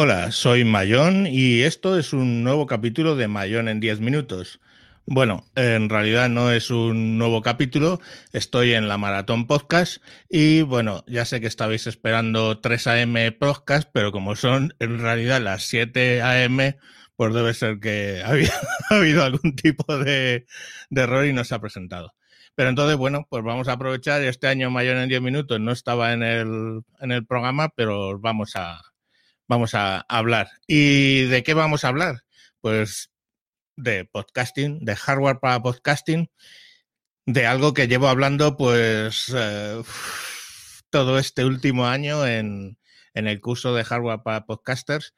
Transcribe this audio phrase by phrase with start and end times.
[0.00, 4.60] Hola, soy Mayón y esto es un nuevo capítulo de Mayón en 10 minutos.
[5.06, 8.00] Bueno, en realidad no es un nuevo capítulo,
[8.32, 13.90] estoy en la Maratón Podcast y bueno, ya sé que estabais esperando 3 AM Podcast,
[13.92, 16.76] pero como son en realidad las 7 AM,
[17.16, 20.46] pues debe ser que ha habido, algún tipo de,
[20.90, 22.14] de error y no se ha presentado.
[22.54, 24.22] Pero entonces, bueno, pues vamos a aprovechar.
[24.22, 28.54] Este año Mayón en 10 minutos no estaba en el, en el programa, pero vamos
[28.54, 28.80] a,
[29.48, 30.50] vamos a hablar.
[30.66, 32.24] ¿Y de qué vamos a hablar?
[32.60, 33.10] Pues
[33.76, 36.30] de podcasting, de hardware para podcasting,
[37.26, 39.82] de algo que llevo hablando pues eh,
[40.90, 42.78] todo este último año en,
[43.14, 45.14] en, el curso de hardware para podcasters.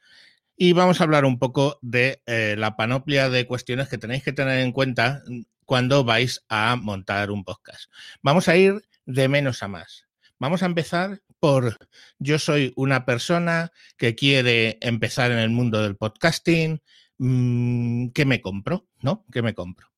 [0.55, 4.33] Y vamos a hablar un poco de eh, la panoplia de cuestiones que tenéis que
[4.33, 5.23] tener en cuenta
[5.65, 7.91] cuando vais a montar un podcast.
[8.21, 10.05] Vamos a ir de menos a más.
[10.37, 11.75] Vamos a empezar por
[12.19, 16.81] yo soy una persona que quiere empezar en el mundo del podcasting,
[17.17, 18.87] mm, ¿qué me compro?
[19.01, 19.25] ¿No?
[19.31, 19.91] ¿Qué me compro?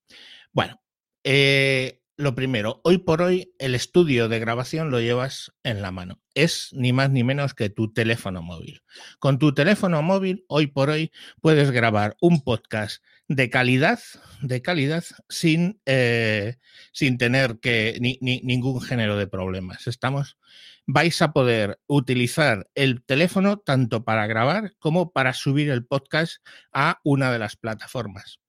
[0.54, 0.82] Bueno,
[1.26, 6.22] eh, lo primero, hoy por hoy el estudio de grabación lo llevas en la mano.
[6.34, 8.82] Es ni más ni menos que tu teléfono móvil.
[9.20, 14.00] Con tu teléfono móvil, hoy por hoy, puedes grabar un podcast de calidad,
[14.42, 16.58] de calidad, sin, eh,
[16.92, 19.88] sin tener que ni, ningún género de problemas.
[19.88, 20.38] Estamos
[20.86, 27.00] vais a poder utilizar el teléfono tanto para grabar como para subir el podcast a
[27.04, 28.40] una de las plataformas.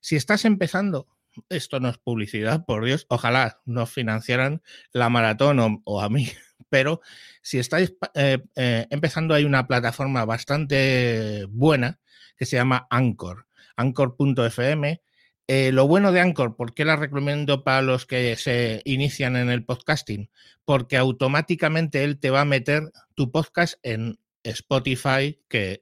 [0.00, 1.08] Si estás empezando,
[1.48, 6.28] esto no es publicidad, por Dios, ojalá nos financiaran la maratón o, a mí,
[6.68, 7.00] pero
[7.42, 12.00] si estáis eh, eh, empezando hay una plataforma bastante buena
[12.36, 13.43] que se llama Anchor,
[13.76, 15.00] anchor.fm
[15.46, 19.50] eh, lo bueno de Anchor, ¿por qué la recomiendo para los que se inician en
[19.50, 20.30] el podcasting?
[20.64, 25.80] Porque automáticamente él te va a meter tu podcast en Spotify, que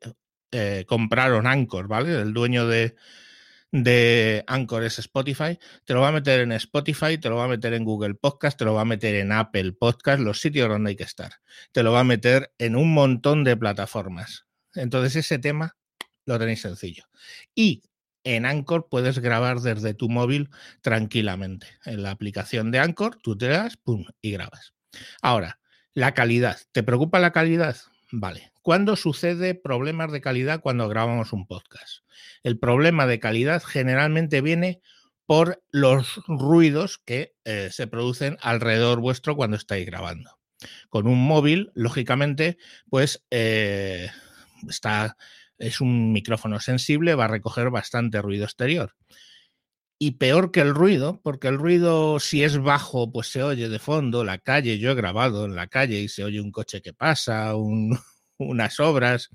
[0.51, 2.21] eh, compraron Anchor, ¿vale?
[2.21, 2.97] El dueño de,
[3.71, 7.49] de Anchor es Spotify, te lo va a meter en Spotify, te lo va a
[7.49, 10.91] meter en Google Podcast, te lo va a meter en Apple Podcast, los sitios donde
[10.91, 11.35] hay que estar.
[11.71, 14.47] Te lo va a meter en un montón de plataformas.
[14.75, 15.77] Entonces ese tema
[16.25, 17.05] lo tenéis sencillo.
[17.55, 17.83] Y
[18.25, 20.51] en Anchor puedes grabar desde tu móvil
[20.81, 21.67] tranquilamente.
[21.85, 24.75] En la aplicación de Anchor, tú te das, pum, y grabas.
[25.21, 25.61] Ahora,
[25.95, 26.59] la calidad.
[26.73, 27.77] ¿Te preocupa la calidad?
[28.11, 28.53] Vale.
[28.63, 32.05] ¿Cuándo sucede problemas de calidad cuando grabamos un podcast?
[32.43, 34.81] El problema de calidad generalmente viene
[35.27, 40.39] por los ruidos que eh, se producen alrededor vuestro cuando estáis grabando.
[40.91, 44.11] Con un móvil, lógicamente, pues eh,
[44.69, 45.17] está
[45.63, 48.95] es un micrófono sensible, va a recoger bastante ruido exterior.
[49.99, 53.79] Y peor que el ruido, porque el ruido si es bajo, pues se oye de
[53.79, 56.93] fondo, la calle, yo he grabado en la calle y se oye un coche que
[56.93, 57.55] pasa,
[58.39, 59.31] unas obras.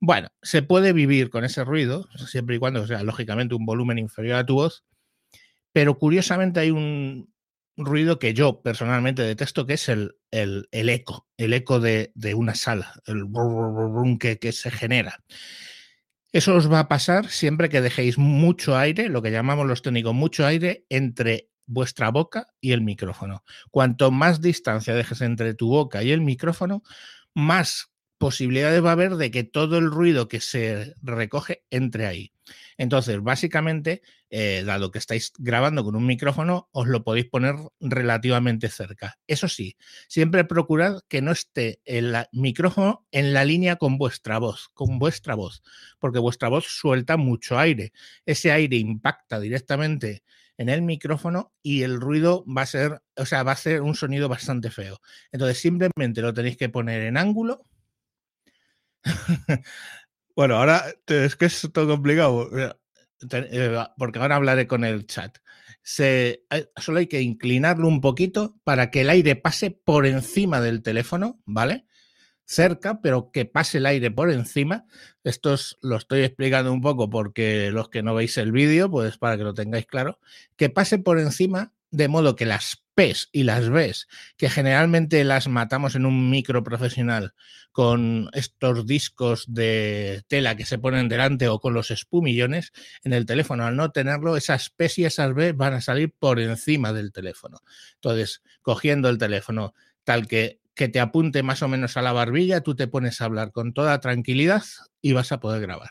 [0.00, 4.36] Bueno, se puede vivir con ese ruido, siempre y cuando sea lógicamente un volumen inferior
[4.36, 4.84] a tu voz,
[5.72, 7.30] pero curiosamente hay un,
[7.76, 12.94] ruido que yo personalmente detesto, que es el, el, eco, el eco de, una sala,
[13.06, 13.26] el
[14.18, 15.22] que, que se genera.
[16.32, 20.14] Eso os va a pasar siempre que dejéis mucho aire, lo que llamamos los técnicos,
[20.14, 23.44] mucho aire entre vuestra boca y el micrófono.
[23.70, 26.82] Cuanto más distancia dejes entre tu boca y el micrófono,
[27.34, 32.32] más posibilidades va a haber de que todo el ruido que se recoge entre ahí.
[32.80, 38.70] Entonces, básicamente, eh, dado que estáis grabando con un micrófono, os lo podéis poner relativamente
[38.70, 39.18] cerca.
[39.26, 39.76] Eso sí,
[40.08, 45.34] siempre procurad que no esté el micrófono en la línea con vuestra voz, con vuestra
[45.34, 45.62] voz,
[45.98, 47.92] porque vuestra voz suelta mucho aire.
[48.24, 50.22] Ese aire impacta directamente
[50.56, 53.94] en el micrófono y el ruido va a ser, o sea, va a ser un
[53.94, 55.02] sonido bastante feo.
[55.32, 57.66] Entonces, simplemente lo tenéis que poner en ángulo
[60.40, 62.48] bueno, ahora es que es todo complicado.
[62.56, 65.36] Eh, porque ahora hablaré con el chat.
[65.82, 66.46] Se,
[66.78, 71.42] solo hay que inclinarlo un poquito para que el aire pase por encima del teléfono,
[71.44, 71.84] ¿vale?
[72.46, 74.86] Cerca, pero que pase el aire por encima.
[75.24, 79.36] Esto lo estoy explicando un poco porque los que no veis el vídeo, pues para
[79.36, 80.20] que lo tengáis claro,
[80.56, 85.48] que pase por encima de modo que las P's y las B's, que generalmente las
[85.48, 87.34] matamos en un micro profesional
[87.72, 92.72] con estos discos de tela que se ponen delante o con los espumillones,
[93.04, 96.40] en el teléfono al no tenerlo, esas P's y esas B's van a salir por
[96.40, 97.60] encima del teléfono.
[97.94, 102.62] Entonces, cogiendo el teléfono tal que, que te apunte más o menos a la barbilla,
[102.62, 104.64] tú te pones a hablar con toda tranquilidad
[105.00, 105.90] y vas a poder grabar.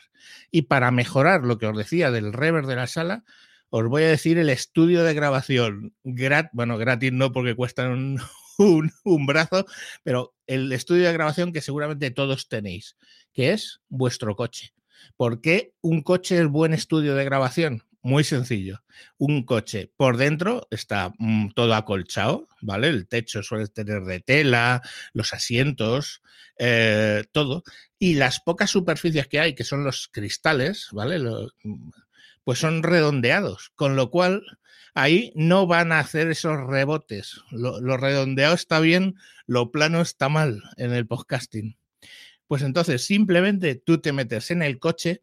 [0.50, 3.24] Y para mejorar lo que os decía del reverb de la sala,
[3.70, 5.94] os voy a decir el estudio de grabación,
[6.52, 8.20] bueno, gratis no porque cuesta un,
[8.58, 9.66] un, brazo,
[10.02, 12.96] pero el estudio de grabación que seguramente todos tenéis,
[13.32, 14.74] que es vuestro coche.
[15.16, 17.84] ¿Por qué un coche es buen estudio de grabación?
[18.02, 18.82] Muy sencillo.
[19.18, 22.88] Un coche por dentro está mm, todo acolchado, ¿vale?
[22.88, 24.80] El techo suele tener de tela,
[25.12, 26.22] los asientos,
[26.58, 27.62] eh, todo.
[27.98, 31.18] Y las pocas superficies que hay, que son los cristales, ¿vale?
[31.62, 31.90] Mm,
[32.44, 34.42] pues son redondeados, con lo cual
[34.94, 37.40] ahí no van a hacer esos rebotes.
[37.50, 39.16] Lo, redondeado está bien,
[39.46, 41.76] lo plano está mal en el podcasting.
[42.46, 45.22] Pues entonces simplemente tú te metes en el coche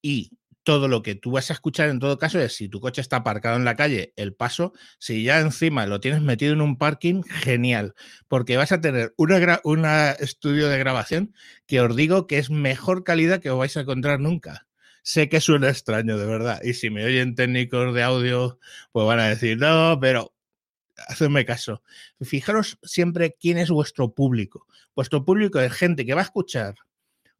[0.00, 3.02] y todo lo que tú vas a escuchar en todo caso es si tu coche
[3.02, 6.78] está aparcado en la calle, el paso, si ya encima lo tienes metido en un
[6.78, 7.94] parking, genial,
[8.28, 9.84] porque vas a tener un
[10.18, 11.34] estudio de grabación
[11.66, 14.66] que os digo que es mejor calidad que os vais a encontrar nunca.
[15.06, 18.58] Sé que suena extraño, de verdad, y si me oyen técnicos de audio,
[18.90, 20.34] pues van a decir, no, pero
[21.08, 21.82] hacedme caso.
[22.22, 24.66] Fijaros siempre quién es vuestro público.
[24.96, 26.76] Vuestro público es gente que va a escuchar,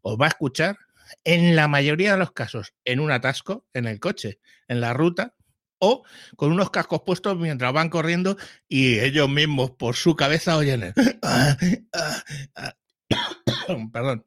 [0.02, 0.76] os va a escuchar
[1.24, 5.34] en la mayoría de los casos en un atasco, en el coche, en la ruta,
[5.78, 6.04] o
[6.36, 8.36] con unos cascos puestos mientras van corriendo
[8.68, 10.92] y ellos mismos por su cabeza oyen el...
[13.90, 14.26] Perdón.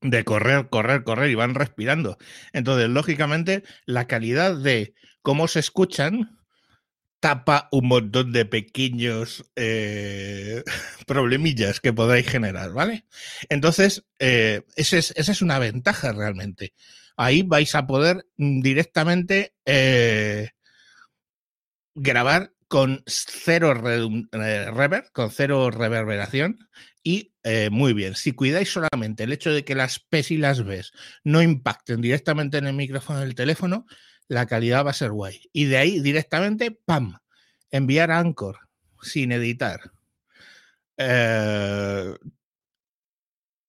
[0.00, 2.18] De correr, correr, correr y van respirando.
[2.52, 6.36] Entonces, lógicamente, la calidad de cómo se escuchan
[7.20, 10.62] tapa un montón de pequeños eh,
[11.06, 13.06] problemillas que podáis generar, ¿vale?
[13.48, 16.74] Entonces, eh, esa es una ventaja realmente.
[17.16, 20.50] Ahí vais a poder mm, directamente eh,
[21.94, 26.68] grabar con cero reverb, con cero reverberación
[27.06, 27.32] y
[27.70, 28.16] muy bien.
[28.16, 30.90] Si cuidáis solamente el hecho de que las P's y las B's
[31.22, 33.86] no impacten directamente en el micrófono del teléfono,
[34.26, 35.48] la calidad va a ser guay.
[35.52, 37.18] Y de ahí directamente, ¡pam!
[37.70, 38.58] Enviar a Anchor
[39.00, 39.92] sin editar.
[40.96, 42.14] Eh,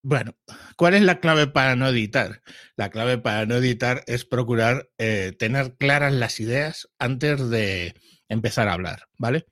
[0.02, 0.36] bueno,
[0.76, 2.42] ¿cuál es la clave para no editar?
[2.76, 7.94] La clave para no editar es procurar eh, tener claras las ideas antes de
[8.30, 9.46] empezar a hablar, ¿vale?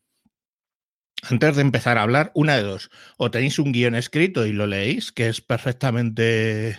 [1.29, 2.89] Antes de empezar a hablar, una de dos.
[3.17, 6.77] O tenéis un guion escrito y lo leéis, que es perfectamente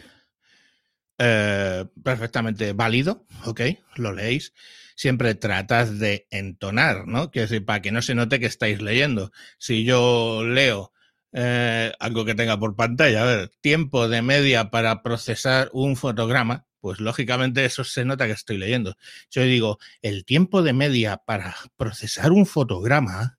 [1.19, 3.61] eh, perfectamente válido, ¿ok?
[3.97, 4.53] Lo leéis.
[4.95, 7.31] Siempre tratas de entonar, ¿no?
[7.31, 9.31] Quiero decir, para que no se note que estáis leyendo.
[9.59, 10.93] Si yo leo
[11.33, 16.67] eh, algo que tenga por pantalla, a ver, tiempo de media para procesar un fotograma,
[16.81, 18.97] pues lógicamente eso se nota que estoy leyendo.
[19.31, 23.39] Yo digo, el tiempo de media para procesar un fotograma,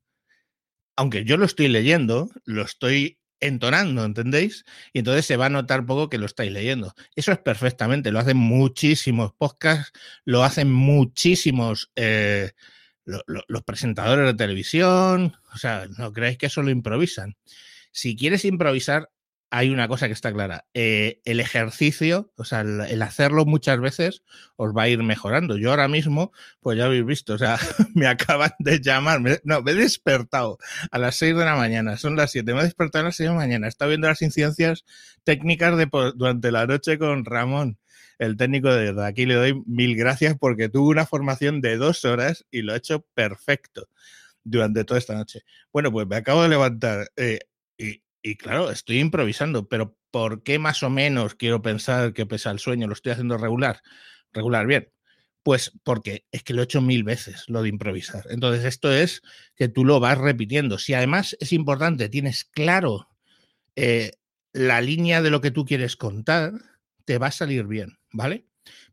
[0.97, 4.65] aunque yo lo estoy leyendo, lo estoy entonando, ¿entendéis?
[4.93, 6.93] Y entonces se va a notar poco que lo estáis leyendo.
[7.15, 9.91] Eso es perfectamente, lo hacen muchísimos podcasts,
[10.25, 12.51] lo hacen muchísimos eh,
[13.05, 17.37] los presentadores de televisión, o sea, no creéis que eso lo improvisan.
[17.91, 19.09] Si quieres improvisar,
[19.49, 20.65] hay una cosa que está clara.
[20.73, 24.23] Eh, el ejercicio, o sea, el, hacerlo muchas veces
[24.55, 25.57] os va a ir mejorando.
[25.57, 27.57] Yo ahora mismo, pues ya habéis visto, o sea,
[27.95, 30.57] me acaban de llamar, no, me he despertado
[30.91, 33.29] a las 6 de la mañana, son las 7, me he despertado a las 6
[33.29, 34.83] de la mañana, estado viendo las incidencias
[35.23, 35.75] técnicas
[36.15, 37.79] durante la noche con Ramón,
[38.19, 42.45] el técnico de aquí le doy mil gracias porque tuvo una formación de dos horas
[42.49, 43.89] y lo ha hecho perfecto
[44.43, 45.43] durante toda esta noche.
[45.71, 47.11] Bueno, pues me acabo de levantar.
[47.15, 47.39] Eh,
[47.77, 52.49] y y claro, estoy improvisando, pero ¿por qué más o menos quiero pensar que pese
[52.49, 53.81] al sueño lo estoy haciendo regular?
[54.33, 54.91] Regular bien.
[55.43, 58.25] Pues porque es que lo he hecho mil veces, lo de improvisar.
[58.29, 59.21] Entonces, esto es
[59.55, 60.77] que tú lo vas repitiendo.
[60.77, 63.07] Si además es importante, tienes claro
[63.77, 64.11] eh,
[64.51, 66.51] la línea de lo que tú quieres contar,
[67.05, 68.45] te va a salir bien, ¿vale?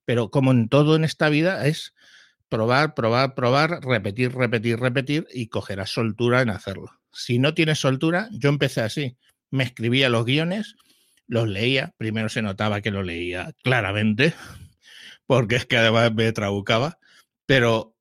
[0.05, 1.93] Pero como en todo en esta vida es
[2.49, 6.93] probar, probar, probar, repetir, repetir, repetir y cogerás soltura en hacerlo.
[7.15, 9.17] Si no tienes soltura, yo empecé así.
[9.51, 10.77] Me escribía los guiones,
[11.27, 11.95] los leía.
[11.97, 14.35] Primero se notaba que lo leía claramente,
[15.27, 16.99] porque es que además me trabucaba.
[17.47, 17.95] Pero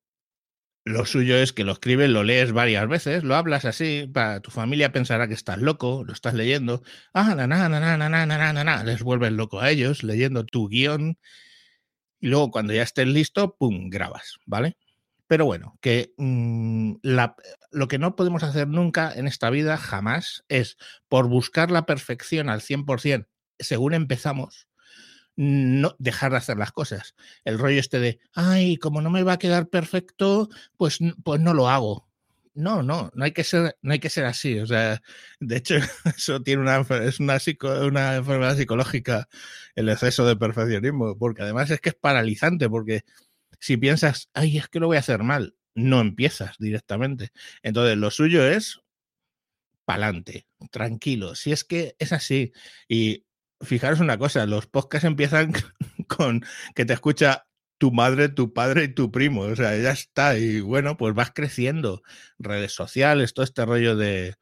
[0.84, 4.50] lo suyo es que lo escribes, lo lees varias veces, lo hablas así, para tu
[4.50, 6.82] familia pensará que estás loco, lo estás leyendo.
[7.14, 8.84] Ah, na, na, na, na, na, na, na, na.
[8.84, 11.18] Les vuelves loco a ellos leyendo tu guion.
[12.20, 14.76] Y luego cuando ya estés listo, pum, grabas, ¿vale?
[15.26, 16.96] Pero bueno, que mm,
[17.70, 20.76] lo que no podemos hacer nunca en esta vida, jamás, es
[21.08, 23.26] por buscar la perfección al 100%,
[23.58, 24.68] según empezamos,
[25.36, 27.14] no dejar de hacer las cosas.
[27.44, 31.54] El rollo este de, ay, como no me va a quedar perfecto, pues, pues no
[31.54, 32.08] lo hago.
[32.54, 34.60] No, no, no hay que ser, no hay que ser así.
[34.60, 35.02] O sea,
[35.40, 35.74] de hecho,
[36.16, 37.38] eso tiene una, es una,
[37.82, 39.28] una enfermedad psicológica,
[39.74, 43.04] el exceso de perfeccionismo, porque además es que es paralizante, porque
[43.64, 47.30] si piensas, ay, es que lo voy a hacer mal, no empiezas directamente.
[47.62, 48.82] Entonces, lo suyo es
[49.86, 51.34] pa'lante, tranquilo.
[51.34, 52.52] Si es que es así.
[52.88, 53.24] Y
[53.62, 55.52] fijaros una cosa, los podcasts empiezan
[56.08, 56.44] con
[56.74, 57.46] que te escucha
[57.78, 59.40] tu madre, tu padre y tu primo.
[59.40, 60.36] O sea, ya está.
[60.36, 62.02] Y bueno, pues vas creciendo.
[62.38, 64.34] Redes sociales, todo este rollo de,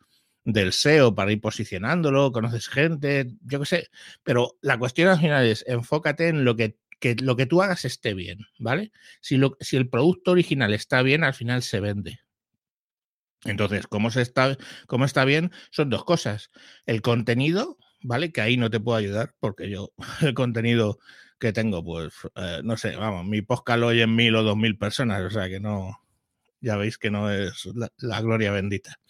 [0.45, 3.91] del SEO para ir posicionándolo, conoces gente, yo qué sé.
[4.25, 7.85] Pero la cuestión al final es enfócate en lo que, que lo que tú hagas
[7.85, 8.93] esté bien, ¿vale?
[9.21, 12.21] Si, el producto original está bien, al final se vende.
[13.45, 14.57] Entonces, ¿cómo, se está,
[14.87, 15.51] ¿cómo está bien?
[15.73, 16.53] Son dos cosas.
[16.87, 18.31] El contenido, ¿vale?
[18.31, 21.01] Que ahí no te puedo ayudar porque yo el contenido
[21.41, 24.79] que tengo, pues, eh, no sé, vamos, mi podcast lo oyen mil o dos mil
[24.79, 25.99] personas, o sea que no,
[26.61, 27.69] ya veis que no es
[27.99, 29.01] la, gloria bendita.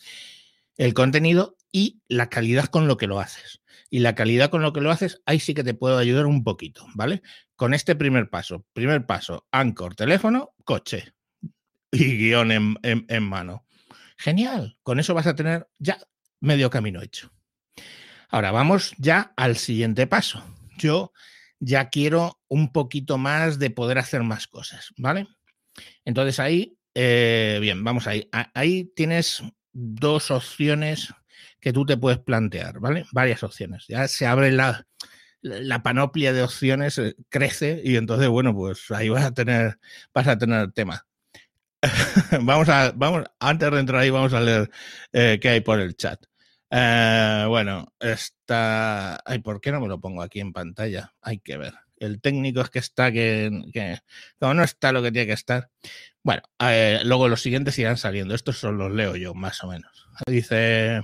[0.78, 3.60] El contenido y la calidad con lo que lo haces.
[3.90, 6.42] Y la calidad con lo que lo haces, ahí sí que te puedo ayudar un
[6.42, 7.20] poquito, ¿vale?
[7.62, 8.66] Con este primer paso.
[8.72, 11.14] Primer paso, Anchor, teléfono, coche
[11.92, 12.50] y guion
[12.82, 13.68] en, mano.
[14.16, 15.96] Genial, con eso vas a tener ya
[16.40, 17.30] medio camino hecho.
[18.30, 20.42] Ahora vamos ya al siguiente paso.
[20.76, 21.12] Yo
[21.60, 25.28] ya quiero un poquito más de poder hacer más cosas, ¿vale?
[26.04, 28.28] Entonces ahí, eh, bien, vamos ahí.
[28.54, 29.40] Ahí tienes
[29.72, 31.14] dos opciones
[31.60, 33.06] que tú te puedes plantear, ¿vale?
[33.12, 33.84] Varias opciones.
[33.86, 34.84] Ya se abre la,
[35.42, 39.78] la panoplia de opciones, eh, crece y entonces, bueno, pues ahí vas a tener,
[40.14, 41.06] vas a tener tema.
[42.42, 44.70] vamos a, vamos, antes de entrar ahí, vamos a leer
[45.12, 46.24] eh, qué hay por el chat.
[46.70, 49.20] Eh, bueno, está.
[49.24, 51.12] Ay, ¿por qué no me lo pongo aquí en pantalla?
[51.20, 51.74] Hay que ver.
[51.96, 54.00] El técnico es que está que,
[54.38, 55.70] como no está lo que tiene que estar.
[56.22, 56.42] Bueno,
[57.04, 58.34] luego los siguientes irán saliendo.
[58.34, 60.08] Estos son los leo yo, más o menos.
[60.26, 61.02] Dice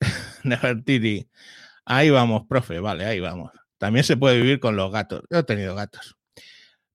[0.44, 1.28] Nefertiti.
[1.86, 2.80] Ahí vamos, profe.
[2.80, 3.52] Vale, ahí vamos.
[3.78, 5.22] También se puede vivir con los gatos.
[5.30, 6.16] Yo he tenido gatos.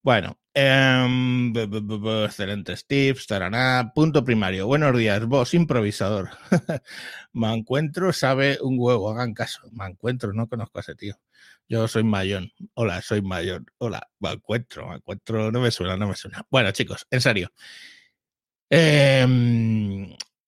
[0.01, 1.51] Bueno, eh,
[2.25, 3.91] excelentes tips, taraná.
[3.93, 4.65] Punto primario.
[4.65, 6.29] Buenos días, vos, improvisador.
[7.33, 9.61] me encuentro, sabe un huevo, hagan caso.
[9.71, 11.15] Me encuentro, no conozco a ese tío.
[11.67, 12.51] Yo soy Mayón.
[12.73, 13.65] Hola, soy Mayón.
[13.77, 15.51] Hola, me encuentro, me encuentro.
[15.51, 16.45] No me suena, no me suena.
[16.49, 17.51] Bueno, chicos, en serio.
[18.69, 19.27] Eh,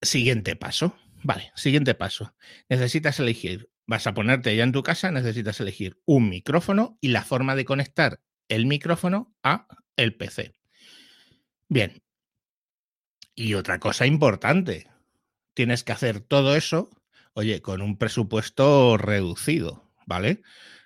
[0.01, 0.95] siguiente paso.
[1.23, 2.33] Vale, siguiente paso.
[2.69, 7.23] Necesitas elegir, vas a ponerte ya en tu casa, necesitas elegir un micrófono y la
[7.23, 9.67] forma de conectar el micrófono a
[9.97, 10.55] el PC.
[11.67, 12.01] Bien.
[13.35, 14.87] Y otra cosa importante,
[15.53, 16.89] tienes que hacer todo eso,
[17.33, 20.41] oye, con un presupuesto reducido, ¿vale?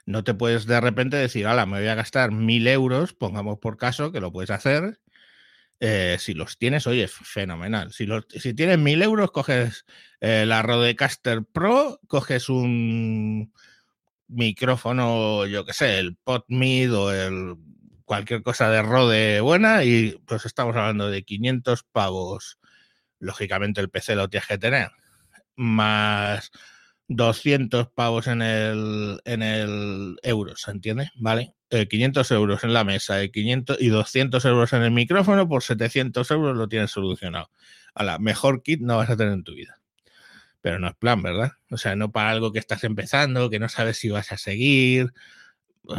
[0.07, 3.77] No te puedes de repente decir, ala, me voy a gastar mil euros, pongamos por
[3.77, 4.99] caso que lo puedes hacer.
[5.79, 7.91] Eh, si los tienes, oye, es fenomenal.
[7.91, 9.85] Si, tienes mil euros, coges
[10.21, 13.53] eh, la Rodecaster Pro, coges un
[14.27, 17.55] micrófono, yo qué sé, el PodMid o el
[18.05, 22.59] cualquier cosa de Rode buena y pues estamos hablando de 500 pavos.
[23.19, 24.91] Lógicamente el PC lo tienes que tener.
[25.55, 26.51] Más
[27.07, 31.09] 200 pavos en el, en el euros, ¿entiendes?
[31.15, 31.53] ¿Vale?
[31.69, 35.63] 500 eh, euros en la mesa y, 500, y 200 euros en el micrófono, por
[35.63, 37.49] 700 euros lo tienes solucionado.
[37.93, 39.79] A la mejor kit no vas a tener en tu vida
[40.65, 41.51] pero no es plan, ¿verdad?
[41.69, 45.13] O sea, no para algo que estás empezando, que no sabes si vas a seguir.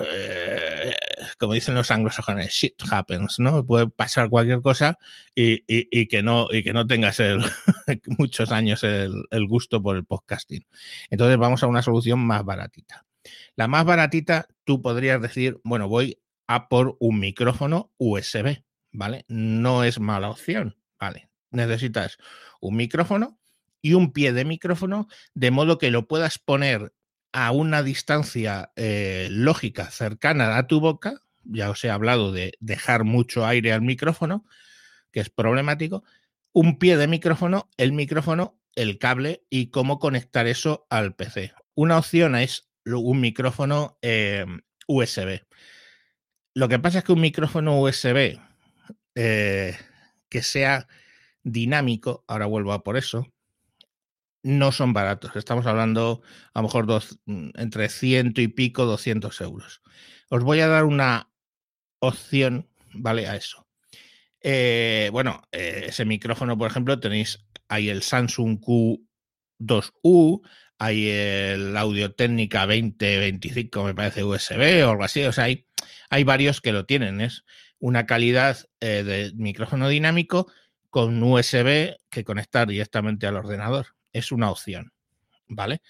[0.04, 0.94] Eh,
[1.38, 3.64] como dicen los anglosajones, shit happens, ¿no?
[3.64, 4.98] Puede pasar cualquier cosa
[5.34, 6.48] y, que, no,
[6.86, 7.20] tengas
[8.18, 10.66] muchos años el, el, gusto por el podcasting.
[11.10, 13.04] Entonces vamos a una solución más baratita.
[13.56, 18.62] La más baratita, tú podrías decir, bueno, voy a por un micrófono USB,
[18.92, 19.24] ¿vale?
[19.28, 21.28] No es mala opción, ¿vale?
[21.50, 22.18] Necesitas
[22.60, 23.38] un micrófono
[23.82, 26.92] y un pie de micrófono, de modo que lo puedas poner
[27.36, 31.20] a una distancia eh, lógica cercana a tu boca.
[31.44, 34.46] Ya os he hablado de dejar mucho aire al micrófono,
[35.12, 36.02] que es problemático.
[36.54, 41.52] Un pie de micrófono, el micrófono, el cable y cómo conectar eso al PC.
[41.74, 45.42] Una opción es un micrófono em, USB.
[46.54, 48.40] Lo que pasa es que un micrófono USB
[49.14, 49.76] eh,
[50.30, 50.88] que sea
[51.42, 53.30] dinámico, ahora vuelvo a por eso,
[54.46, 55.34] no son baratos.
[55.34, 56.22] Estamos hablando
[56.54, 59.82] a lo mejor dos, mm, entre ciento y pico, 200 euros.
[60.30, 61.30] Os voy a dar una
[61.98, 63.26] opción, ¿vale?
[63.26, 63.66] A eso.
[64.40, 70.42] Eh, bueno, eh, ese micrófono, por ejemplo, tenéis ahí el Samsung Q2U,
[70.78, 75.24] hay el Audio Técnica 2025, me parece USB o algo así.
[75.24, 75.66] O sea, hay,
[76.08, 77.20] hay varios que lo tienen.
[77.20, 77.44] Es
[77.80, 80.46] una calidad eh, de micrófono dinámico
[80.88, 84.92] con USB que conectar directamente al ordenador es una opción,
[85.48, 85.80] ¿vale?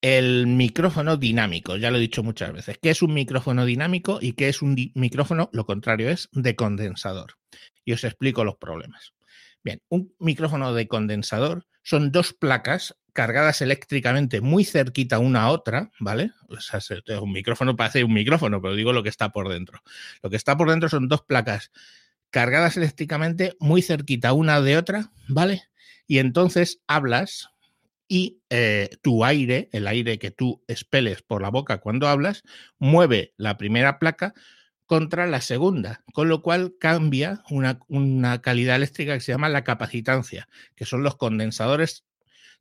[0.00, 2.78] El micrófono dinámico, ya lo he dicho muchas veces.
[2.82, 5.48] ¿Qué es un micrófono dinámico y qué es un micrófono?
[5.52, 7.34] Lo contrario es de condensador.
[7.84, 9.12] Y os explico los problemas.
[9.62, 15.90] Bien, un micrófono de condensador son dos placas cargadas eléctricamente muy cerquita una a otra,
[16.00, 16.32] ¿vale?
[16.48, 16.80] O sea,
[17.20, 19.82] un micrófono parece un micrófono, pero digo lo que está por dentro.
[20.22, 21.70] Lo que está por dentro son dos placas
[22.30, 25.64] cargadas eléctricamente muy cerquita una de otra, ¿vale?
[26.12, 27.48] Y entonces hablas
[28.06, 32.42] y eh, tu aire, el aire que tú expeles por la boca cuando hablas,
[32.78, 34.34] mueve la primera placa
[34.84, 39.64] contra la segunda, con lo cual cambia una, una, calidad eléctrica que se llama la
[39.64, 42.04] capacitancia, que son los condensadores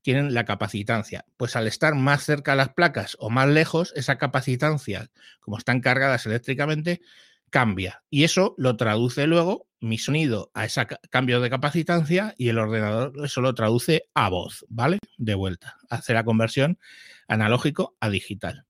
[0.01, 1.25] tienen la capacitancia.
[1.35, 6.25] Pues al estar más cerca las placas o más lejos, esa capacitancia, como están cargadas
[6.25, 7.01] eléctricamente,
[7.49, 8.01] cambia.
[8.09, 13.13] Y eso lo traduce luego mi sonido a ese cambio de capacitancia y el ordenador
[13.25, 14.99] eso lo traduce a voz, ¿vale?
[15.17, 15.77] De vuelta.
[15.89, 16.79] Hace la conversión
[17.27, 18.65] analógico a digital.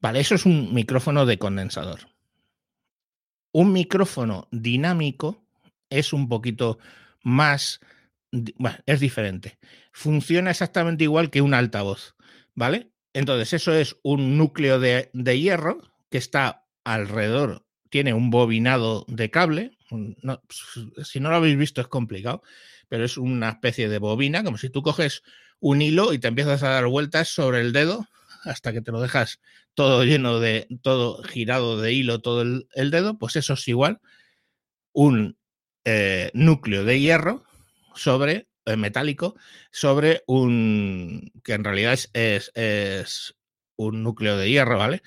[0.00, 2.00] Vale, eso es un micrófono de condensador.
[3.52, 5.44] Un micrófono dinámico
[5.88, 6.78] es un poquito
[7.22, 7.80] más,
[8.56, 9.58] bueno, es diferente.
[9.92, 12.16] Funciona exactamente igual que un altavoz,
[12.54, 12.92] ¿vale?
[13.12, 15.78] Entonces, eso es un núcleo de, de hierro
[16.10, 19.76] que está alrededor tiene un bobinado de cable.
[21.04, 22.42] si no lo habéis visto es complicado,
[22.88, 25.22] pero es una especie de bobina, como si tú coges
[25.60, 28.06] un hilo y te empiezas a dar vueltas sobre el dedo
[28.44, 29.40] hasta que te lo dejas
[29.74, 34.00] todo lleno de, todo girado de hilo, todo el, dedo, pues eso es igual
[34.92, 35.36] un
[35.84, 37.44] eh, núcleo de hierro
[37.94, 39.36] sobre eh, metálico
[39.70, 43.34] sobre un que en realidad es, es, es,
[43.76, 45.02] un núcleo de hierro, ¿vale?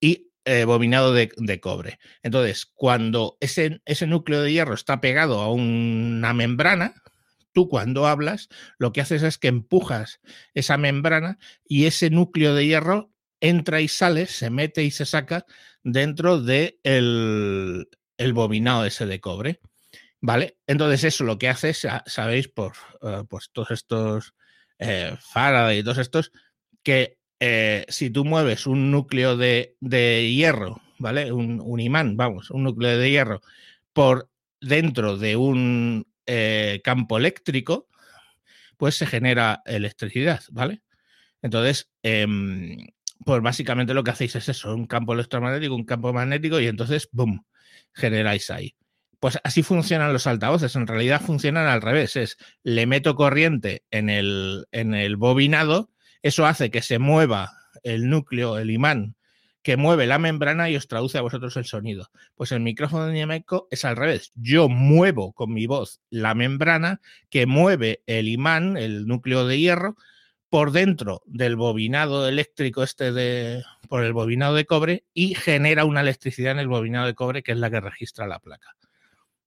[0.00, 1.98] Y eh, bobinado de, cobre.
[2.22, 6.94] Entonces, cuando ese, ese núcleo de hierro está pegado a una membrana,
[7.52, 8.48] tú cuando hablas,
[8.78, 10.20] lo que haces es que empujas
[10.52, 15.46] esa membrana y ese núcleo de hierro entra y sale, se mete y se saca
[15.82, 19.60] dentro del de el, bobinado ese de cobre.
[20.20, 20.58] ¿Vale?
[20.66, 22.72] Entonces, eso lo que hace, sabéis, por
[23.02, 24.34] uh, pues todos estos
[24.78, 26.32] eh, Faraday y todos estos,
[26.82, 31.32] que eh, si tú mueves un núcleo de, hierro, ¿vale?
[31.32, 33.40] Un, imán, vamos, un núcleo de hierro
[33.92, 37.88] por dentro de un eh, campo eléctrico,
[38.76, 40.82] pues se genera electricidad, ¿vale?
[41.42, 42.76] Entonces, em,
[43.24, 47.08] pues básicamente lo que hacéis es eso, un campo electromagnético, un campo magnético y entonces,
[47.12, 47.44] ¡boom!,
[47.92, 48.74] generáis ahí.
[49.20, 54.10] Pues así funcionan los altavoces, en realidad funcionan al revés, es le meto corriente en
[54.10, 55.90] el, en el bobinado
[56.24, 59.14] eso hace que se mueva el núcleo, el imán,
[59.62, 62.10] que mueve la membrana y os traduce a vosotros el sonido.
[62.34, 64.32] Pues el micrófono dinámico es al revés.
[64.34, 69.96] Yo muevo con mi voz la membrana que mueve el imán, el núcleo de hierro,
[70.48, 76.00] por dentro del bobinado eléctrico este de por el bobinado de cobre y genera una
[76.00, 78.74] electricidad en el bobinado de cobre que es la que registra la placa.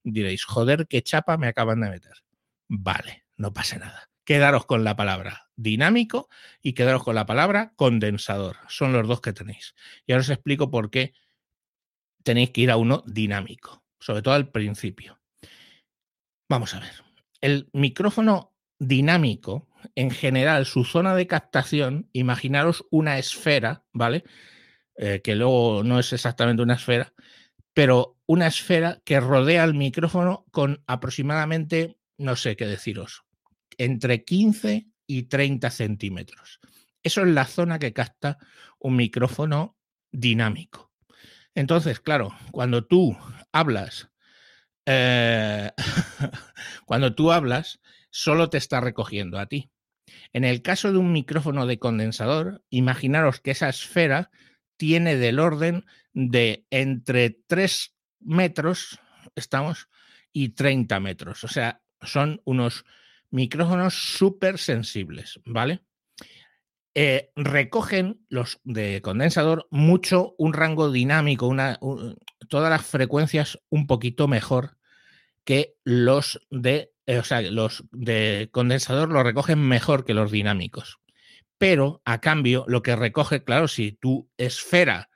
[0.04, 2.14] Diréis, joder, qué chapa me acaban de meter.
[2.68, 6.28] Vale, no pasa nada quedaros con la palabra dinámico
[6.60, 8.56] y quedaros con la palabra condensador.
[8.68, 9.74] Son los dos que tenéis.
[10.06, 11.14] Y ahora os explico por qué
[12.24, 15.18] tenéis que ir a uno dinámico, sobre todo al principio.
[16.46, 16.92] Vamos a ver.
[17.40, 24.24] El micrófono dinámico, en general, su zona de captación, imaginaros una esfera, ¿vale?
[24.98, 27.14] Eh, que luego no es exactamente una esfera,
[27.72, 33.24] pero una esfera que rodea el micrófono con aproximadamente, no sé qué deciros,
[33.78, 36.60] entre 15 y 30 centímetros.
[37.02, 38.38] Eso es la zona que capta
[38.78, 39.76] un micrófono
[40.12, 40.92] dinámico.
[41.54, 43.16] Entonces, claro, cuando tú
[43.52, 44.10] hablas,
[44.86, 45.70] eh,
[46.84, 49.70] cuando tú hablas, solo te está recogiendo a ti.
[50.32, 54.30] En el caso de un micrófono de condensador, imaginaros que esa esfera
[54.76, 59.00] tiene del orden de entre 3 metros,
[59.34, 59.88] estamos,
[60.32, 61.44] y 30 metros.
[61.44, 62.84] O sea, son unos
[63.30, 65.82] micrófonos súper sensibles, ¿vale?
[66.94, 71.78] Eh, recogen los de condensador mucho un rango dinámico, una,
[72.48, 74.78] todas las frecuencias un poquito mejor
[75.44, 80.98] que los de, eh, o sea, los de condensador lo recogen mejor que los dinámicos.
[81.56, 85.08] Pero a cambio, lo que recoge, claro, si tu esfera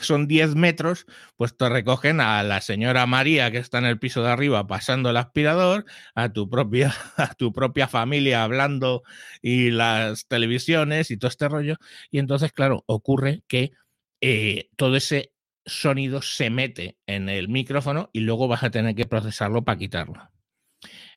[0.00, 1.06] son 10 metros,
[1.36, 5.10] pues te recogen a la señora María que está en el piso de arriba pasando
[5.10, 9.02] el aspirador, a tu propia, a tu propia familia hablando
[9.42, 11.76] y las televisiones y todo este rollo.
[12.10, 13.72] Y entonces, claro, ocurre que
[14.20, 15.32] eh, todo ese
[15.64, 20.30] sonido se mete en el micrófono y luego vas a tener que procesarlo para quitarlo.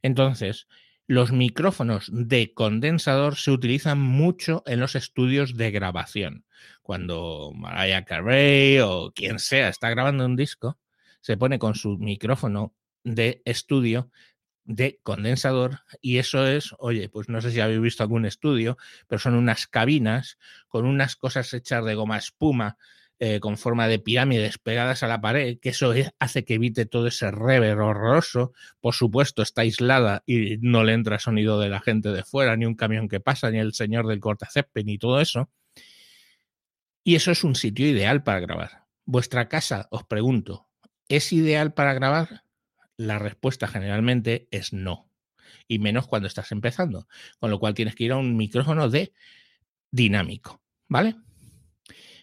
[0.01, 0.67] Entonces,
[1.09, 6.45] los micrófonos de condensador se utilizan mucho en los estudios de grabación.
[6.83, 10.77] Cuando Mariah Carey o quien sea está grabando un disco,
[11.19, 14.11] se pone con su micrófono de estudio
[14.65, 19.17] de condensador y eso es, oye, pues no sé si habéis visto algún estudio, pero
[19.17, 22.77] son unas cabinas con unas cosas hechas de goma espuma
[23.21, 27.07] eh, con forma de pirámides pegadas a la pared, que eso hace que evite todo
[27.07, 28.53] ese rever horroroso.
[28.79, 32.65] Por supuesto, está aislada y no le entra sonido de la gente de fuera, ni
[32.65, 35.49] un camión que pasa, ni el señor del cortacepe, ni todo eso.
[37.03, 38.85] Y eso es un sitio ideal para grabar.
[39.03, 40.69] Vuestra casa, os pregunto,
[41.09, 42.43] ¿es ideal para grabar?
[42.95, 45.09] La respuesta generalmente es no.
[45.67, 47.09] Y menos cuando estás empezando.
[47.39, 49.11] Con lo cual tienes que ir a un micrófono de
[49.91, 50.61] dinámico.
[50.87, 51.15] ¿Vale?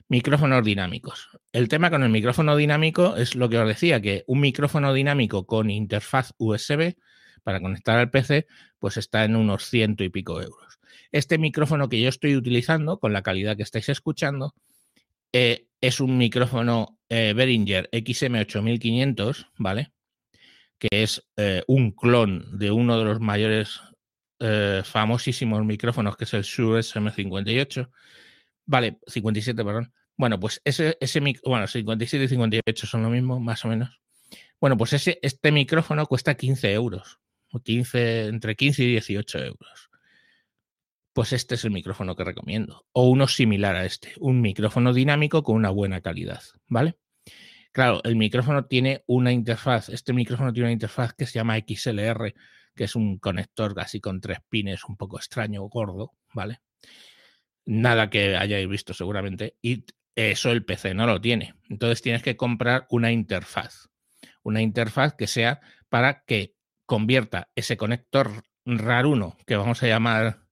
[0.08, 1.30] Micrófonos dinámicos.
[1.52, 5.46] El tema con el micrófono dinámico es lo que os decía, que un micrófono dinámico
[5.46, 6.94] con interfaz USB
[7.42, 8.46] para conectar al PC,
[8.78, 10.78] pues está en unos ciento y pico euros.
[11.10, 14.54] Este micrófono que yo estoy utilizando, con la calidad que estáis escuchando,
[15.32, 19.92] eh, es un micrófono eh, Behringer XM8500, ¿vale?
[20.78, 23.80] Que es eh, un clon de uno de los mayores
[24.84, 27.88] famosísimos micrófonos, que es el Shure SM58
[28.66, 29.92] Vale, 57, perdón.
[30.16, 34.00] Bueno, pues ese, ese bueno, 57 y 58 son lo mismo, más o menos.
[34.60, 37.20] Bueno, pues ese, este micrófono cuesta 15 euros.
[37.62, 39.90] 15, entre 15 y 18 euros.
[41.12, 42.84] Pues este es el micrófono que recomiendo.
[42.92, 44.12] O uno similar a este.
[44.18, 46.42] Un micrófono dinámico con una buena calidad.
[46.68, 46.96] ¿Vale?
[47.72, 49.88] Claro, el micrófono tiene una interfaz.
[49.88, 52.34] Este micrófono tiene una interfaz que se llama XLR,
[52.74, 56.12] que es un conector así con tres pines un poco extraño, gordo.
[56.34, 56.60] ¿Vale?
[57.66, 61.54] Nada que hayáis visto seguramente, y eso el PC no lo tiene.
[61.68, 63.90] Entonces tienes que comprar una interfaz,
[64.42, 66.54] una interfaz que sea para que
[66.86, 70.46] convierta ese conector RAR1, que vamos a llamar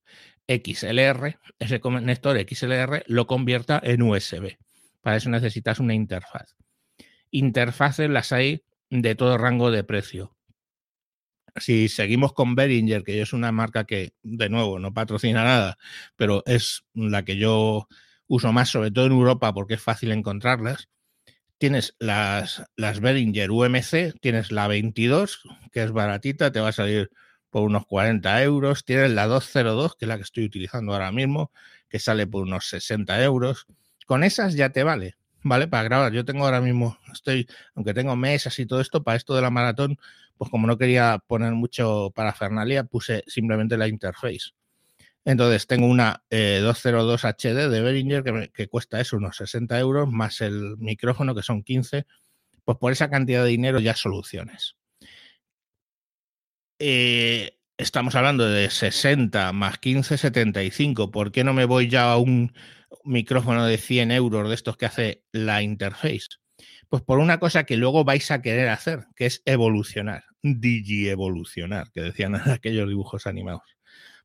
[0.47, 4.59] XLR, ese conector XLR lo convierta en USB.
[5.01, 6.57] Para eso necesitas una interfaz.
[7.31, 10.34] Interfaces las hay de todo rango de precio
[11.57, 15.79] si seguimos con Behringer, que es una marca que, de nuevo, no patrocina nada,
[16.17, 17.89] pero es la que yo
[18.27, 20.89] uso más, sobre todo en Europa, porque es fácil encontrarlas,
[21.59, 27.11] tienes las, las Behringer UMC, tienes la 22, que es baratita, te va a salir
[27.51, 31.53] por unos 40 euros, tienes la 202, que es la que estoy utilizando ahora mismo,
[31.89, 33.67] que sale por unos 60 euros.
[34.07, 35.69] Con esas ya te vale, ¿vale?
[35.69, 36.13] Para grabar.
[36.13, 39.51] Yo tengo ahora mismo, estoy, aunque tengo mesas y todo esto, para esto de la
[39.51, 39.99] maratón,
[40.37, 44.53] pues como no quería poner mucho parafernalia, puse simplemente la interface.
[45.25, 50.41] Entonces tengo una 202 eh, HD de Behringer que, cuesta eso, unos 60 euros, más
[50.41, 52.07] el micrófono que son 15.
[52.65, 54.77] Pues por esa cantidad de dinero ya soluciones.
[56.79, 61.11] Eh, estamos hablando de 60 más 15, 75.
[61.11, 62.53] ¿Por qué no me voy ya a un
[63.05, 66.29] micrófono de 100 euros de estos que hace la interface?
[66.89, 72.03] Pues por una cosa que luego vais a querer hacer, que es evolucionar, digi-evolucionar, que
[72.03, 73.77] decían aquellos dibujos animados.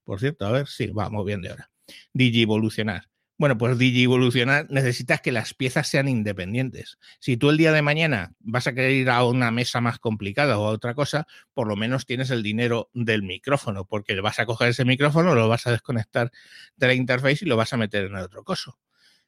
[0.03, 1.71] Por cierto, a ver, sí, vamos bien de ahora.
[2.13, 3.08] Digi-evolucionar.
[3.39, 6.97] Bueno, pues digi-evolucionar necesitas que las piezas sean independientes.
[7.21, 10.59] Si tú el día de mañana vas a querer ir a una mesa más complicada
[10.59, 14.45] o a otra cosa, por lo menos tienes el dinero del micrófono, porque vas a
[14.45, 16.31] coger ese micrófono, lo vas a desconectar
[16.75, 18.77] de la interface y lo vas a meter en otro coso.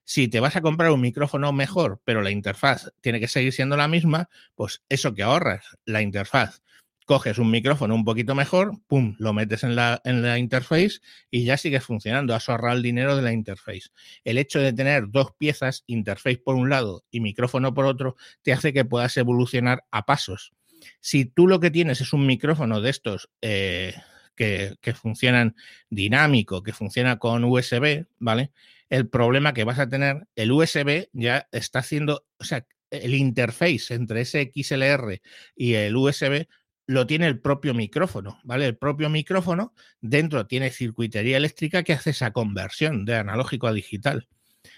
[0.04, 3.78] Si te vas a comprar un micrófono mejor, pero la interfaz tiene que seguir siendo
[3.78, 6.62] la misma, pues eso que ahorras, la interfaz,
[7.06, 11.44] coges un micrófono un poquito mejor, pum, lo metes en la, en la interface y
[11.44, 12.34] ya sigues funcionando.
[12.36, 13.90] Has ahorrado el dinero de la interface.
[14.24, 18.54] El hecho de tener dos piezas, interface por un lado y micrófono por otro, te
[18.54, 20.54] hace que puedas evolucionar a pasos.
[21.00, 23.94] Si tú lo que tienes es un micrófono de estos eh,
[24.36, 25.56] que, que funcionan
[25.90, 28.52] dinámico, que funciona con USB, ¿vale?
[28.92, 33.94] el problema que vas a tener, el USB ya está haciendo, o sea, el interface
[33.94, 35.22] entre ese XLR
[35.56, 36.48] y el USB
[36.92, 38.66] lo tiene el propio micrófono, ¿vale?
[38.66, 44.28] El propio micrófono dentro tiene circuitería eléctrica que hace esa conversión de analógico a digital.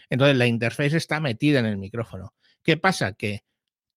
[0.10, 2.34] Entonces la interface está metida en el micrófono.
[2.62, 3.14] ¿Qué pasa?
[3.14, 3.44] Que